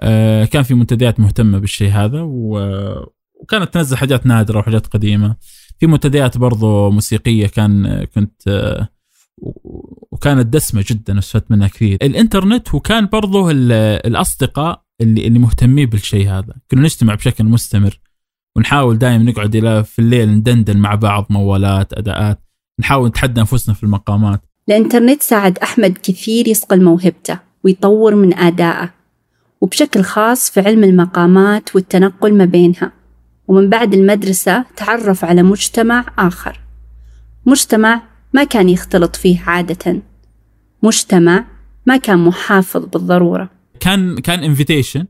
آه، 0.00 0.44
كان 0.44 0.62
في 0.62 0.74
منتديات 0.74 1.20
مهتمة 1.20 1.58
بالشيء 1.58 1.90
هذا 1.90 2.20
وكانت 2.22 3.74
تنزل 3.74 3.96
حاجات 3.96 4.26
نادرة 4.26 4.58
وحاجات 4.58 4.86
قديمة. 4.86 5.36
في 5.78 5.86
منتديات 5.86 6.38
برضو 6.38 6.90
موسيقية 6.90 7.46
كان 7.46 8.04
كنت 8.14 8.48
آه، 8.48 8.88
وكانت 10.12 10.46
دسمة 10.46 10.84
جدا 10.90 11.18
استفدت 11.18 11.50
منها 11.50 11.68
كثير. 11.68 11.98
الإنترنت 12.02 12.74
وكان 12.74 13.06
برضو 13.06 13.50
ال- 13.50 13.72
الأصدقاء 14.06 14.82
اللي 15.02 15.26
اللي 15.26 15.38
مهتمين 15.38 15.86
بالشيء 15.88 16.28
هذا. 16.28 16.54
كنا 16.70 16.82
نجتمع 16.82 17.14
بشكل 17.14 17.44
مستمر 17.44 18.00
ونحاول 18.56 18.98
دائما 18.98 19.24
نقعد 19.24 19.56
إلى 19.56 19.84
في 19.84 19.98
الليل 19.98 20.28
ندندن 20.28 20.76
مع 20.76 20.94
بعض 20.94 21.26
موالات 21.30 21.92
أداءات 21.92 22.40
نحاول 22.80 23.08
نتحدى 23.08 23.40
أنفسنا 23.40 23.74
في 23.74 23.82
المقامات. 23.82 24.40
الإنترنت 24.68 25.22
ساعد 25.22 25.58
أحمد 25.58 25.98
كثير 26.02 26.48
يصقل 26.48 26.84
موهبته 26.84 27.38
ويطور 27.64 28.14
من 28.14 28.34
أدائه 28.34 28.90
وبشكل 29.60 30.02
خاص 30.02 30.50
في 30.50 30.60
علم 30.60 30.84
المقامات 30.84 31.74
والتنقل 31.76 32.34
ما 32.34 32.44
بينها. 32.44 32.92
ومن 33.48 33.70
بعد 33.70 33.94
المدرسة 33.94 34.64
تعرف 34.76 35.24
على 35.24 35.42
مجتمع 35.42 36.04
آخر. 36.18 36.60
مجتمع 37.46 38.02
ما 38.32 38.44
كان 38.44 38.68
يختلط 38.68 39.16
فيه 39.16 39.40
عادة. 39.40 40.02
مجتمع 40.82 41.44
ما 41.86 41.96
كان 41.96 42.18
محافظ 42.18 42.84
بالضرورة. 42.84 43.61
كان 43.82 44.18
كان 44.18 44.44
انفيتيشن 44.44 45.06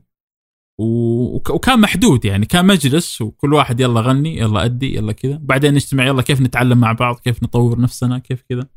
وكان 0.79 1.79
محدود 1.81 2.25
يعني 2.25 2.45
كان 2.45 2.65
مجلس 2.65 3.21
وكل 3.21 3.53
واحد 3.53 3.79
يلا 3.79 4.01
غني 4.01 4.37
يلا 4.37 4.65
أدي 4.65 4.95
يلا 4.95 5.11
كذا. 5.11 5.39
بعدين 5.41 5.73
نجتمع 5.73 6.05
يلا 6.05 6.21
كيف 6.21 6.41
نتعلم 6.41 6.77
مع 6.77 6.91
بعض 6.91 7.19
كيف 7.19 7.43
نطور 7.43 7.81
نفسنا 7.81 8.19
كيف 8.19 8.43
كذا. 8.49 8.67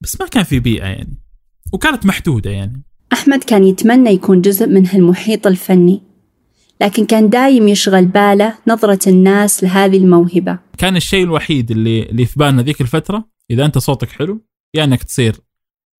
بس 0.00 0.20
ما 0.20 0.26
كان 0.26 0.42
في 0.44 0.60
بيئة 0.60 0.84
يعني 0.86 1.18
وكانت 1.72 2.06
محدودة 2.06 2.50
يعني. 2.50 2.82
أحمد 3.12 3.44
كان 3.44 3.64
يتمنى 3.64 4.10
يكون 4.10 4.40
جزء 4.40 4.66
من 4.66 4.86
هالمحيط 4.86 5.46
الفني 5.46 6.02
لكن 6.80 7.06
كان 7.06 7.30
دايم 7.30 7.68
يشغل 7.68 8.04
باله 8.06 8.58
نظرة 8.68 9.08
الناس 9.08 9.64
لهذه 9.64 9.96
الموهبة. 9.96 10.58
كان 10.78 10.96
الشيء 10.96 11.24
الوحيد 11.24 11.70
اللي 11.70 12.02
اللي 12.02 12.26
في 12.26 12.38
بالنا 12.38 12.62
ذيك 12.62 12.80
الفترة 12.80 13.30
إذا 13.50 13.64
أنت 13.66 13.78
صوتك 13.78 14.08
حلو 14.08 14.46
يا 14.74 14.84
إنك 14.84 15.02
تصير 15.02 15.36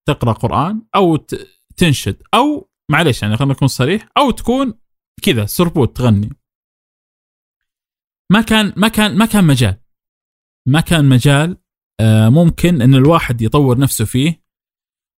تقرأ 0.07 0.33
قرآن 0.33 0.83
أو 0.95 1.17
ت- 1.17 1.60
تنشد 1.77 2.23
أو 2.35 2.71
معليش 2.91 3.23
يعني 3.23 3.37
خلينا 3.37 3.55
نكون 3.55 3.69
صريح 3.69 4.09
أو 4.19 4.31
تكون 4.31 4.75
كذا 5.23 5.47
سربوت 5.47 5.97
تغني. 5.97 6.31
ما 8.33 8.41
كان 8.41 8.73
ما 8.77 8.89
كان 8.89 9.19
ما 9.19 9.27
كان 9.27 9.45
مجال. 9.45 9.77
ما 10.67 10.81
كان 10.81 11.09
مجال 11.09 11.57
آه، 12.01 12.29
ممكن 12.29 12.83
إن 12.83 12.95
الواحد 12.95 13.43
يطور 13.43 13.79
نفسه 13.79 14.05
فيه 14.05 14.43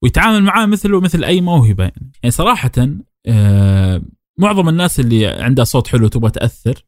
ويتعامل 0.03 0.43
معاه 0.43 0.67
مثله 0.67 1.01
مثل 1.01 1.25
أي 1.25 1.41
موهبة 1.41 1.85
يعني, 1.85 2.13
يعني 2.23 2.31
صراحة 2.31 2.73
آه، 3.27 4.03
معظم 4.39 4.69
الناس 4.69 5.01
اللي 5.01 5.27
عندها 5.27 5.65
صوت 5.65 5.87
حلو 5.87 6.09
تبغى 6.09 6.31
تأثر 6.31 6.85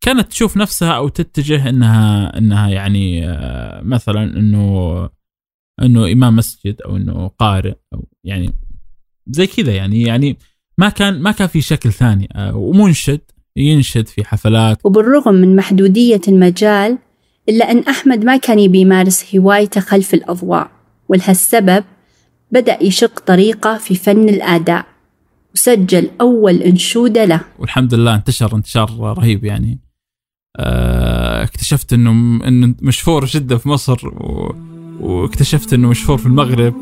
كانت 0.00 0.28
تشوف 0.28 0.56
نفسها 0.56 0.92
أو 0.92 1.08
تتجه 1.08 1.68
إنها 1.68 2.38
إنها 2.38 2.68
يعني 2.68 3.28
آه، 3.28 3.82
مثلا 3.82 4.22
إنه 4.22 5.10
إنه 5.82 6.12
إمام 6.12 6.36
مسجد 6.36 6.82
أو 6.82 6.96
إنه 6.96 7.28
قارئ 7.28 7.74
أو 7.94 8.08
يعني 8.24 8.54
زي 9.26 9.46
كذا 9.46 9.72
يعني 9.72 10.02
يعني 10.02 10.38
ما 10.78 10.88
كان 10.88 11.22
ما 11.22 11.30
كان 11.30 11.48
في 11.48 11.60
شكل 11.60 11.92
ثاني. 11.92 12.28
آه، 12.32 12.56
ومنشد 12.56 13.20
ينشد 13.56 14.08
في 14.08 14.24
حفلات. 14.24 14.78
وبالرغم 14.84 15.34
من 15.34 15.56
محدودية 15.56 16.20
المجال 16.28 16.98
إلا 17.48 17.70
أن 17.70 17.78
أحمد 17.78 18.24
ما 18.24 18.36
كان 18.36 18.58
يبي 18.58 18.78
يمارس 18.78 19.36
هوايته 19.36 19.80
خلف 19.80 20.14
الأضواء 20.14 20.70
ولهالسبب 21.08 21.84
بدأ 22.50 22.82
يشق 22.82 23.20
طريقه 23.20 23.78
في 23.78 23.94
فن 23.94 24.28
الآداء 24.28 24.86
وسجل 25.54 26.10
أول 26.20 26.54
أنشودة 26.54 27.24
له. 27.24 27.40
والحمد 27.58 27.94
لله 27.94 28.14
انتشر 28.14 28.56
انتشار 28.56 28.90
رهيب 29.00 29.44
يعني. 29.44 29.78
آه، 30.56 31.42
اكتشفت 31.42 31.92
إنه 31.92 32.10
إنه 32.48 32.74
مشهور 32.82 33.24
جدا 33.24 33.56
في 33.56 33.68
مصر 33.68 34.08
و... 34.08 34.54
واكتشفت 35.00 35.72
إنه 35.72 35.88
مشهور 35.88 36.18
في 36.18 36.26
المغرب 36.26 36.74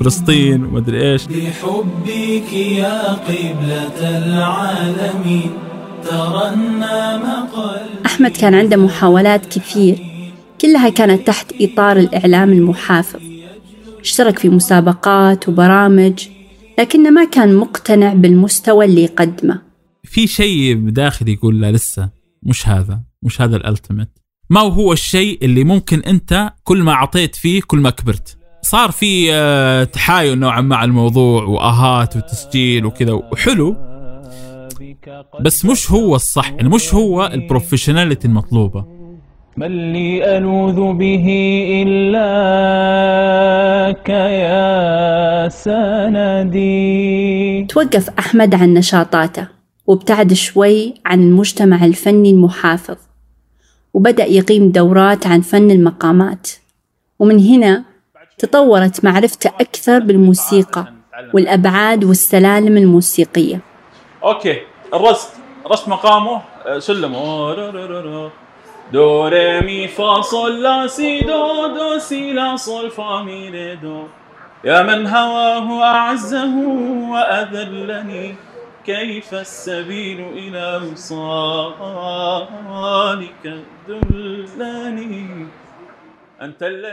وفلسطين 0.00 0.64
ومدري 0.64 1.12
إيش. 1.12 1.26
بحبك 1.26 2.52
يا 2.52 3.12
قبلة 3.12 4.18
العالمين 4.18 5.50
ترنم 6.04 7.46
قلبي. 7.54 8.06
أحمد 8.06 8.30
كان 8.30 8.54
عنده 8.54 8.76
محاولات 8.76 9.46
كثير 9.46 9.98
كلها 10.60 10.88
كانت 10.88 11.26
تحت 11.26 11.54
إطار 11.60 11.96
الإعلام 11.96 12.52
المحافظ. 12.52 13.20
اشترك 14.00 14.38
في 14.38 14.48
مسابقات 14.48 15.48
وبرامج 15.48 16.28
لكنه 16.78 17.10
ما 17.10 17.24
كان 17.24 17.54
مقتنع 17.54 18.14
بالمستوى 18.14 18.84
اللي 18.84 19.02
يقدمه 19.02 19.62
في 20.04 20.26
شيء 20.26 20.74
بداخلي 20.74 21.32
يقول 21.32 21.60
لا 21.60 21.72
لسه 21.72 22.10
مش 22.42 22.68
هذا 22.68 23.00
مش 23.22 23.40
هذا 23.40 23.56
الالتيميت 23.56 24.08
ما 24.50 24.60
هو 24.60 24.92
الشيء 24.92 25.44
اللي 25.44 25.64
ممكن 25.64 26.00
أنت 26.00 26.52
كل 26.64 26.82
ما 26.82 26.92
أعطيت 26.92 27.36
فيه 27.36 27.60
كل 27.66 27.78
ما 27.78 27.90
كبرت؟ 27.90 28.39
صار 28.62 28.90
في 28.90 29.34
آه، 29.34 29.84
تحايل 29.84 30.38
نوعا 30.38 30.60
ما 30.60 30.76
على 30.76 30.88
الموضوع 30.88 31.44
وآهات 31.44 32.16
وتسجيل 32.16 32.86
وكذا 32.86 33.12
وحلو 33.12 33.76
بس 35.40 35.64
مش 35.64 35.90
هو 35.90 36.14
الصح 36.14 36.50
يعني 36.50 36.68
مش 36.68 36.94
هو 36.94 37.26
البروفيشناليتي 37.26 38.28
المطلوبة. 38.28 38.84
من 39.56 39.92
لي 39.92 40.38
ألوذ 40.38 40.92
به 40.92 41.26
إلاك 41.86 43.28
يا 44.08 45.48
سندي 45.48 46.70
توقف 47.64 48.10
أحمد 48.18 48.54
عن 48.54 48.74
نشاطاته 48.74 49.48
وابتعد 49.86 50.32
شوي 50.32 50.94
عن 51.06 51.22
المجتمع 51.22 51.84
الفني 51.84 52.30
المحافظ 52.30 52.96
وبدأ 53.94 54.26
يقيم 54.26 54.70
دورات 54.70 55.26
عن 55.26 55.40
فن 55.40 55.70
المقامات. 55.70 56.50
ومن 57.18 57.38
هنا 57.38 57.89
تطورت 58.40 59.04
معرفته 59.04 59.50
أكثر 59.60 59.98
بالموسيقى 59.98 60.84
والأبعاد 61.34 62.04
والسلالم 62.04 62.76
الموسيقية. 62.76 63.60
okay 64.24 64.56
الرست 64.94 65.30
رست 65.72 65.88
مقامه 65.88 66.42
آه، 66.66 66.78
سلم. 66.78 67.12
دو 68.92 69.26
ري 69.28 69.60
مي 69.60 69.88
فا 69.88 70.20
صول 70.20 70.62
لا 70.62 70.86
سي 70.86 71.20
دو 71.20 71.66
دو 71.66 71.98
سي 71.98 72.32
لا 72.32 72.56
صول 72.56 72.90
فا 72.90 73.22
مي 73.22 73.48
ري 73.48 73.76
دو. 73.76 74.02
يا 74.64 74.82
من 74.82 75.06
هواه 75.06 75.82
أعزه 75.84 76.56
وأذلني 77.10 78.34
كيف 78.86 79.34
السبيل 79.34 80.20
إلى 80.20 80.80
وصالك 80.92 82.24
دلني 83.88 85.46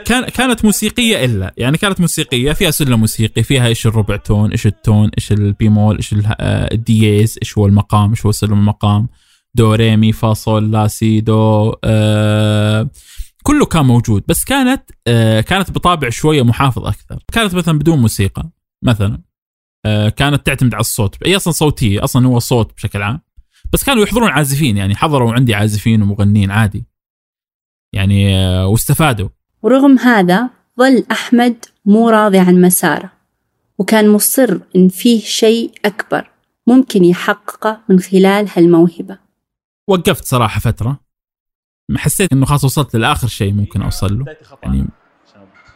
كان 0.04 0.24
كانت 0.24 0.64
موسيقية 0.64 1.24
إلا. 1.24 1.54
يعني 1.56 1.78
كانت 1.78 2.00
موسيقية 2.00 2.52
فيها 2.52 2.70
سلم 2.70 3.00
موسيقي 3.00 3.42
فيها 3.42 3.66
إيش 3.66 3.86
الربع 3.86 4.16
تون 4.16 4.50
إيش 4.50 4.66
التون 4.66 5.10
إيش 5.18 5.32
البيمول 5.32 5.96
إيش 5.96 6.14
آه، 6.14 6.74
الدييز 6.74 7.38
إيش 7.42 7.58
هو 7.58 7.66
المقام 7.66 8.10
إيش 8.10 8.26
هو 8.26 8.32
سلم 8.32 8.52
المقام. 8.52 9.08
دو 9.54 9.74
ري 9.74 9.96
مي 9.96 10.12
فا 10.12 10.34
صول 10.34 10.72
لا 10.72 10.86
سي 10.88 11.20
دو 11.20 11.74
آه 11.84 12.90
كله 13.42 13.66
كان 13.66 13.84
موجود. 13.86 14.24
بس 14.28 14.44
كانت 14.44 14.90
آه 15.06 15.40
كانت 15.40 15.70
بطابع 15.70 16.08
شوية 16.08 16.42
محافظ 16.42 16.86
أكثر. 16.86 17.18
كانت 17.32 17.54
مثلا 17.54 17.78
بدون 17.78 17.98
موسيقى 17.98 18.50
مثلا. 18.84 19.22
آه 19.86 20.08
كانت 20.08 20.46
تعتمد 20.46 20.74
على 20.74 20.80
الصوت. 20.80 21.26
هي 21.26 21.36
أصلا 21.36 21.52
صوتية 21.52 22.04
أصلا 22.04 22.26
هو 22.26 22.38
صوت 22.38 22.74
بشكل 22.74 23.02
عام. 23.02 23.20
بس 23.72 23.84
كانوا 23.84 24.02
يحضرون 24.02 24.28
عازفين 24.30 24.76
يعني 24.76 24.96
حضروا 24.96 25.32
عندي 25.32 25.54
عازفين 25.54 26.02
ومغنيين 26.02 26.50
عادي. 26.50 26.84
يعني 27.92 28.36
آه 28.36 28.66
واستفادوا. 28.66 29.28
ورغم 29.62 29.98
هذا 29.98 30.50
ظل 30.78 31.04
أحمد 31.10 31.64
مو 31.84 32.10
راضي 32.10 32.38
عن 32.38 32.60
مساره 32.60 33.12
وكان 33.78 34.08
مصر 34.08 34.58
إن 34.76 34.88
فيه 34.88 35.20
شيء 35.20 35.70
أكبر 35.84 36.30
ممكن 36.66 37.04
يحققه 37.04 37.80
من 37.88 38.00
خلال 38.00 38.48
هالموهبة 38.56 39.18
وقفت 39.88 40.24
صراحة 40.24 40.60
فترة 40.60 41.00
حسيت 41.96 42.32
إنه 42.32 42.46
خلاص 42.46 42.64
وصلت 42.64 42.96
لآخر 42.96 43.28
شيء 43.28 43.52
ممكن 43.52 43.82
أوصل 43.82 44.18
له. 44.18 44.24
يعني 44.62 44.86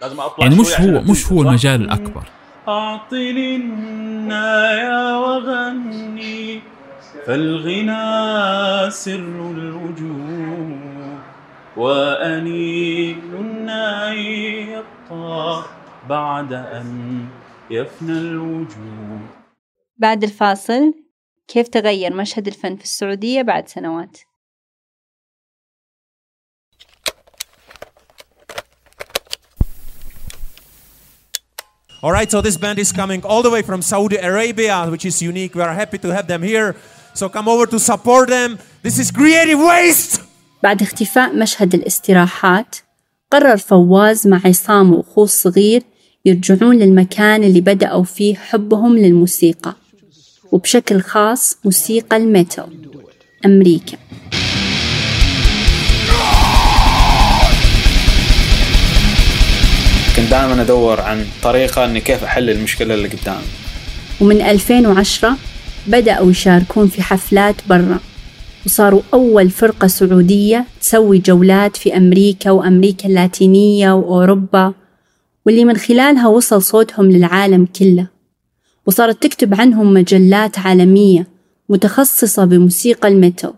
لازم 0.03 0.21
أطلع 0.21 0.45
يعني 0.45 0.61
مش 0.61 0.81
هو 0.81 1.03
مش 1.03 1.33
هو؟ 1.33 1.43
المجال 1.43 1.83
الأكبر 1.83 2.25
أعطني 2.69 3.57
النايا 3.57 5.17
وغني 5.17 6.63
فالغنى 7.27 8.91
سر 8.91 9.51
الوجود 9.51 11.02
وأنين 11.77 13.19
الناي 13.19 14.63
يبقى 14.63 15.65
بعد 16.09 16.53
أن 16.53 17.29
يفنى 17.71 18.19
الوجود 18.19 19.21
بعد 19.97 20.25
الفاصل 20.25 20.95
كيف 21.49 21.69
تغير 21.69 22.15
مشهد 22.15 22.47
الفن 22.47 22.77
في 22.77 22.85
السعودية 22.85 23.43
بعد 23.43 23.69
سنوات 23.69 24.17
All 32.05 32.11
right, 32.11 32.29
so 32.29 32.41
this 32.41 32.57
band 32.57 32.81
is 32.81 32.91
coming 32.91 33.23
all 33.23 33.43
the 33.43 33.51
way 33.51 33.63
from 33.63 33.81
Saudi 33.81 34.17
Arabia, 34.17 34.87
which 34.91 35.05
is 35.05 35.23
unique. 35.23 35.55
We 35.55 35.63
are 35.63 35.73
happy 35.73 35.99
to 35.99 36.09
have 36.13 36.27
them 36.27 36.43
here. 36.43 36.75
So 37.15 37.29
come 37.29 37.47
over 37.47 37.65
to 37.67 37.79
support 37.79 38.29
them. 38.29 38.59
This 38.83 38.99
is 38.99 39.13
Creative 39.13 39.61
Waste. 39.61 40.32
بعد 40.63 40.83
اختفاء 40.83 41.37
مشهد 41.37 41.75
الاستراحات 41.75 42.77
قرر 43.31 43.57
فواز 43.57 44.27
مع 44.27 44.41
عصام 44.45 44.93
وأخوه 44.93 45.25
الصغير 45.25 45.83
يرجعون 46.25 46.79
للمكان 46.79 47.45
اللي 47.45 47.61
بدأوا 47.61 48.05
فيه 48.05 48.35
حبهم 48.35 48.99
للموسيقى 48.99 49.75
وبشكل 50.53 51.01
خاص 51.01 51.59
موسيقى 51.65 52.17
ال 52.17 52.25
metal 52.25 52.67
أمريكا. 53.47 53.99
كنت 60.17 60.31
دائما 60.31 60.63
أدور 60.63 61.01
عن 61.01 61.27
طريقة 61.43 61.85
إني 61.85 62.01
كيف 62.01 62.25
أحل 62.25 62.51
المشكلة 62.51 62.95
اللي 62.95 63.09
قدامي. 63.09 63.47
ومن 64.21 64.41
2010 64.41 65.37
بدأوا 65.87 66.31
يشاركون 66.31 66.89
في 66.89 67.03
حفلات 67.03 67.55
برا. 67.69 68.12
وصاروا 68.67 69.03
أول 69.15 69.51
فرقة 69.51 69.87
سعودية 69.87 70.67
تسوي 70.81 71.19
جولات 71.19 71.77
في 71.77 71.97
أمريكا 71.97 72.51
وأمريكا 72.51 73.09
اللاتينية 73.09 73.93
وأوروبا 73.93 74.75
واللي 75.47 75.65
من 75.65 75.77
خلالها 75.77 76.29
وصل 76.29 76.63
صوتهم 76.63 77.11
للعالم 77.11 77.67
كله. 77.67 78.09
وصارت 78.87 79.23
تكتب 79.23 79.55
عنهم 79.55 79.95
مجلات 79.95 80.59
عالمية 80.59 81.27
متخصصة 81.69 82.45
بموسيقى 82.45 83.09
الميتال 83.09 83.55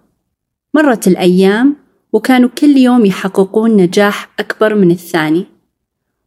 مرت 0.74 1.08
الأيام 1.08 1.76
وكانوا 2.12 2.48
كل 2.48 2.76
يوم 2.76 3.06
يحققون 3.06 3.76
نجاح 3.76 4.30
أكبر 4.38 4.74
من 4.74 4.90
الثاني. 4.90 5.46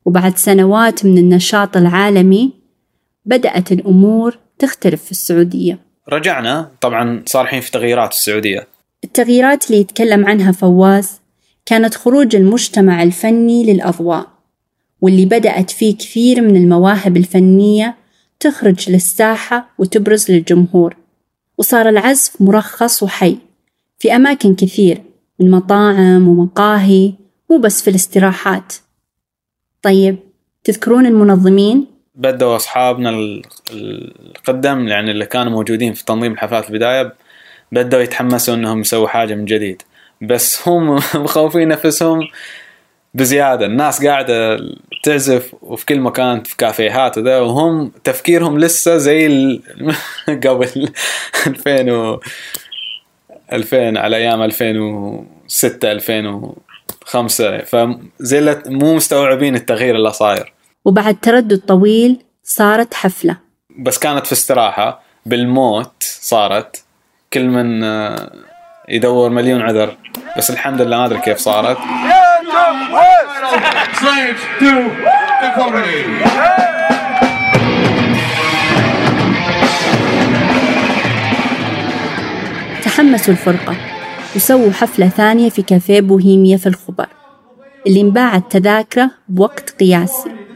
وبعد 0.06 0.38
سنوات 0.38 1.06
من 1.06 1.18
النشاط 1.18 1.78
العالمي 1.78 2.54
بدأت 3.26 3.72
الأمور 3.72 4.38
تختلف 4.60 5.04
في 5.04 5.12
السعودية. 5.12 5.87
رجعنا 6.10 6.72
طبعا 6.82 7.24
صار 7.26 7.44
الحين 7.44 7.62
في 7.62 7.72
تغييرات 7.72 8.14
في 8.14 8.20
السعودية. 8.20 8.68
التغييرات 9.04 9.68
اللي 9.68 9.82
يتكلم 9.82 10.26
عنها 10.26 10.52
فواز 10.52 11.20
كانت 11.66 11.96
خروج 11.96 12.36
المجتمع 12.36 13.04
الفني 13.04 13.74
للأضواء 13.74 14.28
واللي 15.02 15.26
بدأت 15.26 15.72
فيه 15.72 15.98
كثير 15.98 16.42
من 16.42 16.56
المواهب 16.56 17.18
الفنية 17.18 17.96
تخرج 18.40 18.92
للساحة 18.92 19.70
وتبرز 19.78 20.32
للجمهور 20.32 20.96
وصار 21.58 21.90
العزف 21.90 22.42
مرخص 22.42 23.04
وحي 23.04 23.38
في 24.00 24.16
أماكن 24.16 24.56
كثير 24.56 25.02
من 25.40 25.52
مطاعم 25.52 26.28
ومقاهي 26.28 27.14
مو 27.50 27.58
بس 27.58 27.82
في 27.82 27.90
الاستراحات. 27.90 28.74
طيب 29.82 30.18
تذكرون 30.64 31.06
المنظمين؟ 31.06 31.97
بدأوا 32.18 32.56
أصحابنا 32.56 33.10
ال- 33.10 33.42
القدم 33.72 34.88
يعني 34.88 35.12
اللي 35.12 35.26
كانوا 35.26 35.52
موجودين 35.52 35.94
في 35.94 36.06
تنظيم 36.06 36.32
الحفلات 36.34 36.70
البداية 36.70 37.14
بدأوا 37.72 38.02
يتحمسوا 38.04 38.54
إنهم 38.54 38.82
يسووا 38.82 39.08
حاجة 39.08 39.36
من 39.36 39.46
جديد. 39.46 39.82
بس 40.22 40.68
هم 40.68 40.96
مخوفين 41.16 41.68
نفسهم 41.68 42.28
بزيادة. 43.14 43.66
الناس 43.66 44.06
قاعدة 44.06 44.60
تعزف 45.04 45.56
وفي 45.62 45.86
كل 45.86 46.00
مكان 46.00 46.44
في 46.44 46.58
كافيهات 46.58 47.18
وذا 47.18 47.40
وهم 47.40 47.92
تفكيرهم 48.04 48.60
لسه 48.60 48.98
زي. 48.98 49.28
قبل 50.46 50.90
2000 51.48 51.92
و 51.92 52.20
2000 53.54 53.98
على 54.00 54.18
أيام 54.18 54.42
2006 54.42 55.92
2005 55.92 57.58
فزي 57.58 58.62
مو 58.66 58.96
مستوعبين 58.96 59.56
التغيير 59.56 59.96
اللي 59.96 60.14
صاير. 60.14 60.54
وبعد 60.88 61.18
تردد 61.22 61.58
طويل 61.60 62.20
صارت 62.44 62.94
حفلة. 62.94 63.38
بس 63.80 64.00
كانت 64.00 64.26
في 64.26 64.32
استراحة. 64.34 65.02
بالموت 65.26 65.94
صارت. 66.04 66.84
كل 67.34 67.46
من 67.46 67.84
آه، 67.84 68.32
يدور 68.90 69.30
مليون 69.30 69.62
عذر. 69.62 69.98
بس 70.38 70.50
الحمد 70.50 70.82
لله 70.82 70.98
ما 70.98 71.06
أدري 71.06 71.20
كيف 71.20 71.38
صارت. 71.38 71.78
تحمسوا 82.84 83.34
الفرقة 83.34 83.76
وسووا 84.36 84.72
حفلة 84.72 85.10
ثانية 85.10 85.50
في 85.50 85.62
كافيه 85.62 86.02
بوهيميا 86.02 86.58
في 86.58 86.68
الخبر 86.68 87.08
اللي 87.88 88.02
انباعت 88.02 88.52
تذاكرة 88.52 89.12
بوقت 89.30 89.70
قياسي. 89.70 90.47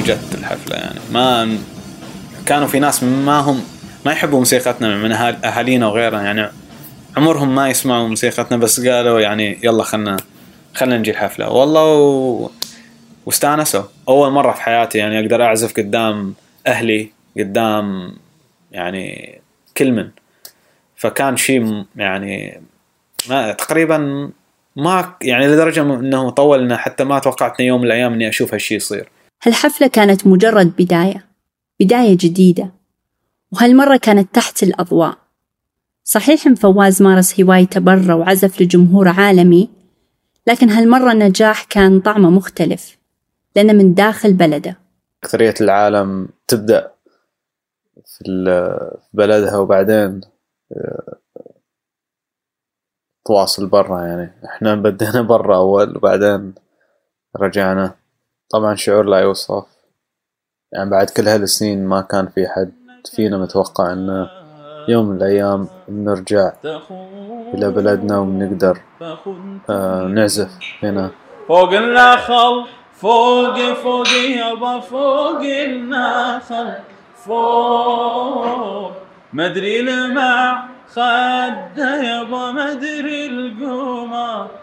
اجت 0.00 0.34
الحفلة 0.34 0.76
يعني. 0.76 1.00
ما 1.12 1.58
كانوا 2.46 2.66
في 2.66 2.78
ناس 2.78 3.02
ما 3.02 3.38
هم 3.38 3.64
ما 4.06 4.12
يحبوا 4.12 4.38
موسيقتنا 4.38 4.96
من 4.96 5.12
أهالينا 5.12 5.86
وغيرها 5.86 6.22
يعني. 6.22 6.50
عمرهم 7.16 7.54
ما 7.54 7.68
يسمعوا 7.68 8.08
موسيقتنا 8.08 8.56
بس 8.56 8.86
قالوا 8.86 9.20
يعني 9.20 9.58
يلا 9.62 9.82
خلنا 9.82 10.16
خلنا 10.74 10.98
نجي 10.98 11.10
الحفلة. 11.10 11.50
والله 11.50 11.94
و... 11.94 12.50
واستانسوا. 13.26 13.82
أول 14.08 14.30
مرة 14.30 14.52
في 14.52 14.62
حياتي 14.62 14.98
يعني 14.98 15.20
أقدر 15.20 15.42
أعزف 15.42 15.72
قدام 15.76 16.34
أهلي 16.66 17.10
قدام 17.38 18.16
يعني 18.72 19.38
كل 19.76 19.92
من. 19.92 20.08
فكان 20.96 21.36
شيء 21.36 21.84
يعني 21.96 22.60
ما 23.28 23.52
تقريبا 23.52 24.30
ما 24.76 25.14
يعني 25.22 25.48
لدرجة 25.48 25.82
إنه 25.82 26.30
طول 26.30 26.74
حتى 26.78 27.04
ما 27.04 27.18
توقعت 27.18 27.60
يوم 27.60 27.80
من 27.80 27.86
الأيام 27.86 28.12
إني 28.12 28.28
أشوف 28.28 28.54
هالشيء 28.54 28.76
يصير. 28.76 29.08
هالحفلة 29.42 29.88
كانت 29.88 30.26
مجرد 30.26 30.76
بداية 30.76 31.26
بداية 31.80 32.16
جديدة 32.20 32.70
وهالمرة 33.52 33.96
كانت 33.96 34.34
تحت 34.34 34.62
الأضواء. 34.62 35.18
صحيح 36.04 36.46
إن 36.46 36.54
فواز 36.54 37.02
مارس 37.02 37.40
هوايته 37.40 37.80
برا 37.80 38.14
وعزف 38.14 38.60
لجمهور 38.60 39.08
عالمي 39.08 39.70
لكن 40.46 40.70
هالمرة 40.70 41.12
النجاح 41.12 41.64
كان 41.64 42.00
طعمه 42.00 42.30
مختلف 42.30 42.98
لأنه 43.56 43.72
من 43.72 43.94
داخل 43.94 44.32
بلده. 44.32 44.78
أكثرية 45.22 45.54
العالم 45.60 46.28
تبدأ 46.48 46.90
في 48.04 48.24
بلدها 49.12 49.56
وبعدين 49.58 50.20
آه، 50.72 51.18
تواصل 53.24 53.66
برا 53.66 54.06
يعني. 54.06 54.32
إحنا 54.44 54.74
بدينا 54.74 55.22
برا 55.22 55.56
أول 55.56 55.96
وبعدين 55.96 56.54
رجعنا. 57.36 57.99
طبعا 58.50 58.74
شعور 58.74 59.04
لا 59.04 59.18
يوصف. 59.18 59.64
يعني 60.72 60.90
بعد 60.90 61.10
كل 61.10 61.28
هالسنين 61.28 61.86
ما 61.86 62.00
كان 62.00 62.28
في 62.28 62.46
حد 62.48 62.72
فينا 63.16 63.38
متوقع 63.38 63.92
انه 63.92 64.30
يوم 64.88 65.06
من 65.06 65.16
الأيام 65.16 65.68
بنرجع 65.88 66.52
إلى 67.54 67.70
بلدنا 67.70 68.18
وبنقدر 68.18 68.80
آه، 69.70 70.02
نعزف 70.06 70.50
هنا. 70.82 71.10
فوق 71.48 71.72
النخل 71.72 72.64
فوق 72.92 73.72
فوق 73.72 74.08
يابا 74.08 74.80
فوق 74.80 75.40
النخل 75.42 76.74
فوق. 77.24 78.92
مدري 79.32 79.80
المع 79.80 80.68
خده 80.88 82.02
يابا 82.02 82.50
مدري 82.52 83.26
القمة 83.26 84.46
فوق 84.46 84.59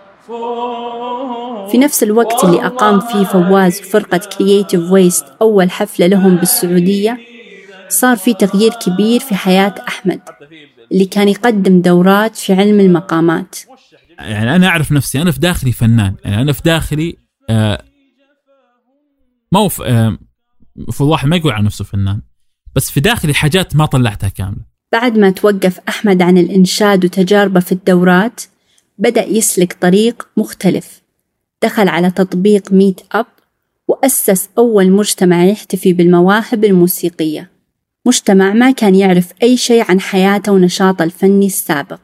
في 1.72 1.78
نفس 1.78 2.04
الوقت 2.04 2.44
اللي 2.44 2.66
أقام 2.66 3.00
فيه 3.00 3.24
فواز 3.24 3.80
وفرقة 3.80 4.18
Creative 4.18 4.92
Waste 4.92 5.26
أول 5.42 5.72
حفلة 5.72 6.08
لهم 6.08 6.36
بالسعودية 6.36 7.18
صار 7.90 8.18
في 8.18 8.34
تغيير 8.34 8.72
كبير 8.74 9.20
في 9.20 9.36
حياة 9.36 9.76
أحمد 9.88 10.20
اللي 10.92 11.06
كان 11.06 11.28
يقدم 11.28 11.82
دورات 11.82 12.36
في 12.36 12.54
علم 12.54 12.80
المقامات. 12.80 13.56
يعني 14.20 14.56
أنا 14.56 14.68
أعرف 14.68 14.92
نفسي 14.92 15.22
أنا 15.22 15.32
في 15.32 15.40
داخلي 15.40 15.72
فنان 15.72 16.16
يعني 16.26 16.42
أنا 16.42 16.54
في 16.54 16.62
داخلي 16.66 17.18
آه 17.50 17.84
ما 19.52 19.60
هو 19.60 19.70
آه 19.86 20.18
في 20.92 21.04
واحد 21.04 21.28
ما 21.28 21.36
يقول 21.36 21.52
عن 21.52 21.64
نفسه 21.64 21.86
فنان 21.86 22.22
بس 22.76 22.92
في 22.92 23.00
داخلي 23.00 23.34
حاجات 23.34 23.76
ما 23.76 23.86
طلعتها 23.86 24.30
كاملة. 24.30 24.62
بعد 24.92 25.18
ما 25.18 25.30
توقف 25.30 25.80
أحمد 25.90 26.22
عن 26.22 26.38
الإنشاد 26.38 27.06
وتجاربه 27.06 27.60
في 27.60 27.72
الدورات 27.72 28.42
بدأ 28.98 29.26
يسلك 29.26 29.78
طريق 29.82 30.28
مختلف. 30.38 31.02
دخل 31.64 31.88
على 31.88 32.12
تطبيق 32.12 32.72
ميت 32.72 33.02
أب 33.12 33.26
وأسس 33.88 34.50
أول 34.58 34.92
مجتمع 34.92 35.46
يحتفي 35.46 35.94
بالمواهب 35.94 36.66
الموسيقية. 36.66 37.52
مجتمع 38.06 38.54
ما 38.54 38.72
كان 38.72 38.96
يعرف 38.96 39.34
أي 39.44 39.58
شيء 39.58 39.86
عن 39.90 40.00
حياته 40.00 40.52
ونشاطه 40.52 41.04
الفني 41.04 41.46
السابق. 41.46 42.00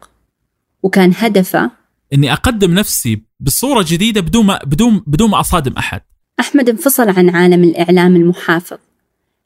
وكان 0.84 1.14
هدفه 1.18 1.72
إني 2.14 2.34
أقدم 2.34 2.74
نفسي 2.74 3.22
بصورة 3.40 3.86
جديدة 3.88 4.22
بدون 4.22 4.46
ما 4.46 4.60
بدون 4.66 5.04
بدون 5.08 5.30
ما 5.30 5.40
أصادم 5.40 5.74
أحد. 5.78 6.02
أحمد 6.40 6.70
انفصل 6.70 7.10
عن 7.10 7.30
عالم 7.30 7.64
الإعلام 7.64 8.16
المحافظ 8.16 8.78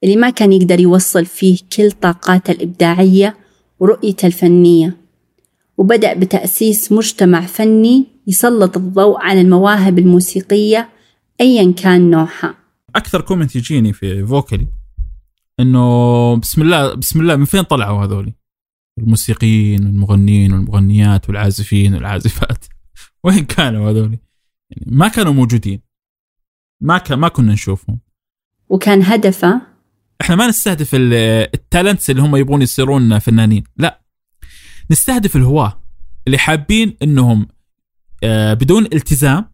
اللي 0.04 0.16
ما 0.16 0.30
كان 0.30 0.54
يقدر 0.54 0.80
يوصل 0.80 1.26
فيه 1.26 1.58
كل 1.78 1.92
طاقاته 1.92 2.52
الإبداعية 2.52 3.38
ورؤيته 3.80 4.26
الفنية. 4.26 4.98
وبدأ 5.78 6.14
بتأسيس 6.14 6.92
مجتمع 6.92 7.42
فني 7.42 8.06
يسلط 8.28 8.78
الضوء 8.78 9.20
على 9.22 9.42
المواهب 9.42 10.00
الموسيقية 10.00 10.90
أيا 11.42 11.72
كان 11.72 12.10
نوعها. 12.12 12.56
أكثر 12.96 13.22
كومنت 13.22 13.56
يجيني 13.56 13.94
في 13.94 14.26
فوكلي 14.26 14.68
إنه 15.60 16.36
بسم 16.36 16.62
الله 16.62 16.94
بسم 16.94 17.22
الله 17.22 17.36
من 17.36 17.46
فين 17.46 17.62
طلعوا 17.64 18.06
هذولي؟ 18.06 18.34
الموسيقيين 18.98 19.86
والمغنيين 19.86 20.54
والمغنيات 20.54 21.30
والعازفين 21.30 21.94
والعازفات. 21.94 22.66
وين 23.24 23.46
كانوا 23.46 23.90
هذولي؟ 23.90 24.20
يعني 24.72 24.86
ما 24.98 25.08
كانوا 25.08 25.34
موجودين. 25.34 25.82
ما 26.82 26.98
كان 26.98 27.20
ما 27.20 27.28
كنا 27.28 27.54
نشوفهم. 27.54 28.00
وكان 28.70 29.04
هدفه 29.04 29.62
إحنا 30.22 30.36
ما 30.36 30.48
نستهدف 30.48 30.96
ال- 30.96 31.14
التالنتس 31.54 32.10
اللي 32.10 32.22
هم 32.22 32.36
يبغون 32.36 32.62
يصيرون 32.62 33.20
فنانين. 33.20 33.64
لا. 33.78 34.02
نستهدف 34.92 35.36
الهواة 35.36 35.82
اللي 36.28 36.38
حابين 36.38 36.98
إنهم 37.04 37.48
آه، 38.24 38.54
بدون 38.54 38.86
التزام 38.86 39.46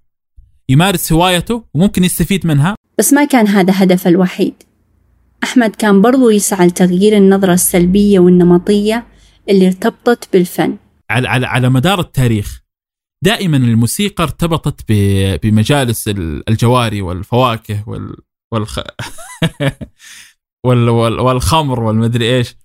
يمارس 0.70 1.14
هوايته 1.14 1.66
وممكن 1.74 2.04
يستفيد 2.04 2.48
منها. 2.48 2.76
بس 3.00 3.14
ما 3.14 3.26
كان 3.26 3.48
هذا 3.48 3.74
هدفه 3.84 4.10
الوحيد. 4.10 4.54
أحمد 5.44 5.76
كان 5.76 6.02
برضو 6.02 6.30
يسعى 6.30 6.68
لتغيير 6.68 7.18
النظرة 7.18 7.54
السلبية 7.54 8.20
والنمطية 8.20 9.08
اللي 9.50 9.68
ارتبطت 9.68 10.30
بالفن. 10.34 10.78
على 11.10 11.28
على 11.28 11.48
على 11.48 11.70
مدار 11.70 12.00
التاريخ 12.00 12.64
دائما 13.24 13.58
الموسيقى 13.58 14.24
ارتبطت 14.24 14.86
بمجالس 15.44 16.08
ال- 16.08 16.50
الجواري 16.50 17.02
والفواكه 17.02 17.84
وال 17.90 18.16
والخ... 18.52 18.80
وال... 20.66 20.90
وال... 20.90 21.20
والخمر 21.20 21.80
والمدري 21.80 22.38
إيش. 22.38 22.56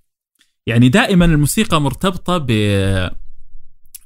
يعني 0.68 0.88
دائما 0.88 1.24
الموسيقى 1.24 1.80
مرتبطة 1.80 2.38
ب 2.38 2.46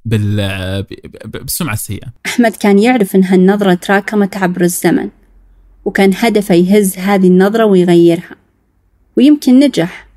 بال... 0.04 0.82
بالسمعه 1.24 1.72
السيئه 1.72 2.12
أحمد 2.26 2.56
كان 2.56 2.78
يعرف 2.78 3.16
إن 3.16 3.24
هالنظرة 3.24 3.74
تراكمت 3.74 4.36
عبر 4.36 4.60
الزمن 4.60 5.10
وكان 5.84 6.12
هدفه 6.16 6.54
يهز 6.54 6.98
هذه 6.98 7.26
النظرة 7.26 7.64
ويغيرها. 7.64 8.36
ويمكن 9.16 9.60
نجح 9.60 10.08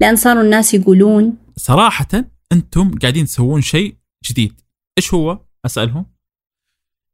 لأن 0.00 0.16
صاروا 0.16 0.42
الناس 0.42 0.74
يقولون 0.74 1.36
صراحة 1.56 2.24
أنتم 2.52 2.98
قاعدين 2.98 3.24
تسوون 3.24 3.60
شيء 3.60 3.96
جديد. 4.24 4.60
إيش 4.98 5.14
هو؟ 5.14 5.38
أسألهم. 5.66 6.06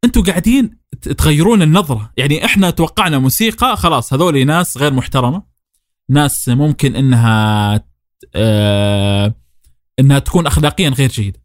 أنتم 0.05 0.23
قاعدين 0.23 0.79
تغيرون 1.19 1.63
النظرة. 1.63 2.13
يعني 2.17 2.45
إحنا 2.45 2.71
توقعنا 2.71 3.19
موسيقى 3.19 3.77
خلاص 3.77 4.13
هذول 4.13 4.47
ناس 4.47 4.79
غير 4.79 4.93
محترمة 4.93 5.43
ناس 6.09 6.49
ممكن 6.49 6.97
إنها 6.97 7.90
آه 8.35 9.35
إنها 10.01 10.19
تكون 10.19 10.47
اخلاقيا 10.47 10.89
غير 10.89 11.09
جيدة. 11.09 11.41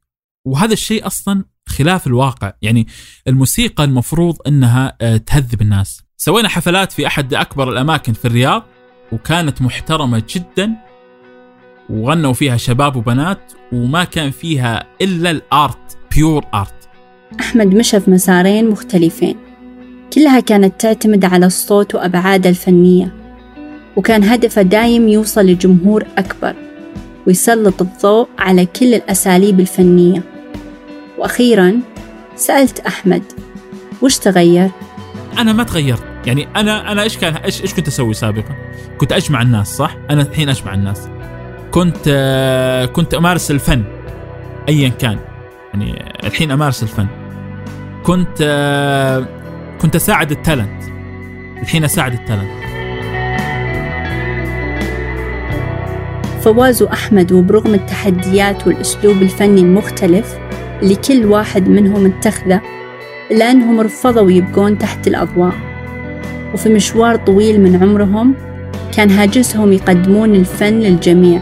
وهذا 0.47 0.73
الشيء 0.73 1.07
أصلا 1.07 1.45
خلاف 1.67 2.07
الواقع. 2.07 2.53
يعني 2.61 2.88
الموسيقى 3.27 3.83
المفروض 3.83 4.38
إنها 4.47 4.97
آه 5.01 5.17
تهذب 5.17 5.61
الناس. 5.61 6.01
سوينا 6.17 6.49
حفلات 6.49 6.91
في 6.91 7.07
أحد 7.07 7.33
أكبر 7.33 7.69
الأماكن 7.69 8.13
في 8.13 8.25
الرياض 8.25 8.63
وكانت 9.11 9.61
محترمة 9.61 10.23
جدا 10.29 10.75
وغنوا 11.89 12.33
فيها 12.33 12.57
شباب 12.57 12.95
وبنات 12.95 13.53
وما 13.73 14.03
كان 14.03 14.31
فيها 14.31 14.88
إلا 15.01 15.31
الآرت 15.31 15.97
بيور 16.15 16.45
ارت 16.53 16.89
أحمد 17.39 17.67
مشى 17.67 17.99
في 17.99 18.11
مسارين 18.11 18.69
مختلفين. 18.69 19.38
كلها 20.13 20.39
كانت 20.39 20.81
تعتمد 20.81 21.25
على 21.25 21.45
الصوت 21.45 21.95
وأبعاده 21.95 22.49
الفنية 22.49 23.15
وكان 23.95 24.23
هدفه 24.23 24.61
دايم 24.61 25.07
يوصل 25.07 25.45
لجمهور 25.45 26.05
أكبر. 26.17 26.55
ويسلط 27.27 27.81
الضوء 27.81 28.27
على 28.39 28.65
كل 28.65 28.93
الأساليب 28.93 29.59
الفنية. 29.59 30.23
وأخيرا 31.17 31.79
سألت 32.35 32.79
أحمد 32.79 33.23
وش 34.01 34.17
تغير؟ 34.17 34.69
أنا 35.38 35.53
ما 35.53 35.63
تغيرت. 35.63 36.03
يعني 36.25 36.47
أنا 36.55 36.91
أنا 36.91 37.01
إيش 37.03 37.17
كان 37.17 37.35
إيش 37.35 37.61
إيش 37.61 37.73
كنت 37.73 37.88
أسوي 37.88 38.13
سابقا؟ 38.13 38.55
كنت 38.97 39.11
أجمع 39.11 39.41
الناس 39.41 39.77
صح؟ 39.77 39.97
أنا 40.09 40.21
الحين 40.21 40.49
أجمع 40.49 40.73
الناس. 40.73 41.09
كنت 41.71 41.97
آه، 42.07 42.85
كنت 42.85 43.13
أمارس 43.13 43.51
الفن 43.51 43.83
ايا 44.69 44.89
كان. 44.89 45.19
يعني 45.73 46.05
الحين 46.23 46.51
أمارس 46.51 46.83
الفن. 46.83 47.07
كنت 48.03 48.38
آه، 48.41 49.27
كنت 49.81 49.95
أساعد 49.95 50.31
التالنت. 50.31 50.83
الحين 51.61 51.83
أساعد 51.83 52.13
التالنت. 52.13 52.74
فواز 56.45 56.84
وأحمد 56.84 57.31
وبرغم 57.31 57.73
التحديات 57.73 58.67
والأسلوب 58.67 59.21
الفني 59.21 59.62
المختلف 59.62 60.38
اللي 60.81 60.95
كل 60.95 61.25
واحد 61.25 61.69
منهم 61.69 62.05
اتخذه 62.05 62.62
إلا 63.31 63.51
أنهم 63.51 63.79
رفضوا 63.79 64.31
يبقون 64.31 64.77
تحت 64.77 65.08
الأضواء. 65.08 65.53
وفي 66.53 66.69
مشوار 66.69 67.15
طويل 67.15 67.62
من 67.62 67.84
عمرهم 67.84 68.34
كان 68.97 69.10
هاجسهم 69.12 69.73
يقدمون 69.73 70.36
الفن 70.36 70.73
للجميع 70.79 71.41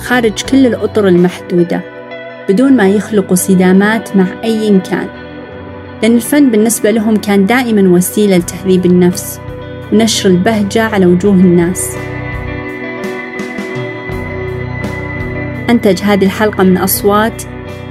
خارج 0.00 0.42
كل 0.50 0.66
الأطر 0.66 1.08
المحدودة 1.08 1.80
بدون 2.48 2.76
ما 2.76 2.88
يخلقوا 2.88 3.36
صدامات 3.36 4.16
مع 4.16 4.26
أي 4.44 4.80
كان 4.90 5.08
لأن 6.02 6.14
الفن 6.14 6.50
بالنسبة 6.50 6.90
لهم 6.90 7.16
كان 7.16 7.46
دائما 7.46 7.90
وسيلة 7.90 8.36
لتهذيب 8.36 8.86
النفس 8.86 9.40
ونشر 9.92 10.30
البهجة 10.30 10.82
على 10.82 11.06
وجوه 11.06 11.34
الناس. 11.34 11.96
أنتج 15.70 16.02
هذه 16.02 16.24
الحلقة 16.24 16.64
من 16.64 16.78
أصوات 16.78 17.42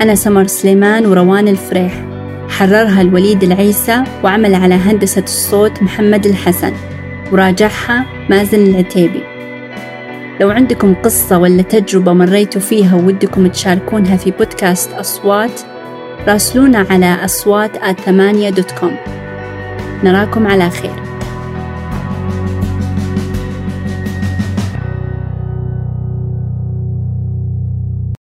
أنا 0.01 0.15
سمر 0.15 0.47
سليمان 0.47 1.05
وروان 1.05 1.47
الفريح. 1.47 2.05
حررها 2.49 3.01
الوليد 3.01 3.43
العيسى 3.43 4.03
وعمل 4.23 4.55
على 4.55 4.75
هندسة 4.75 5.23
الصوت 5.23 5.83
محمد 5.83 6.25
الحسن. 6.25 6.73
وراجعها 7.31 8.05
مازن 8.29 8.65
العتيبي. 8.65 9.23
لو 10.41 10.49
عندكم 10.49 10.93
قصة 10.93 11.37
ولا 11.37 11.61
تجربة 11.61 12.13
مريتوا 12.13 12.61
فيها 12.61 12.95
ودكم 12.95 13.47
تشاركونها 13.47 14.17
في 14.17 14.31
بودكاست 14.31 14.93
أصوات 14.93 15.61
راسلونا 16.27 16.85
على 16.89 17.25
أصوات 17.25 17.77
آت 17.77 18.09
نراكم 20.03 20.47
على 20.47 20.69
خير. 20.69 21.02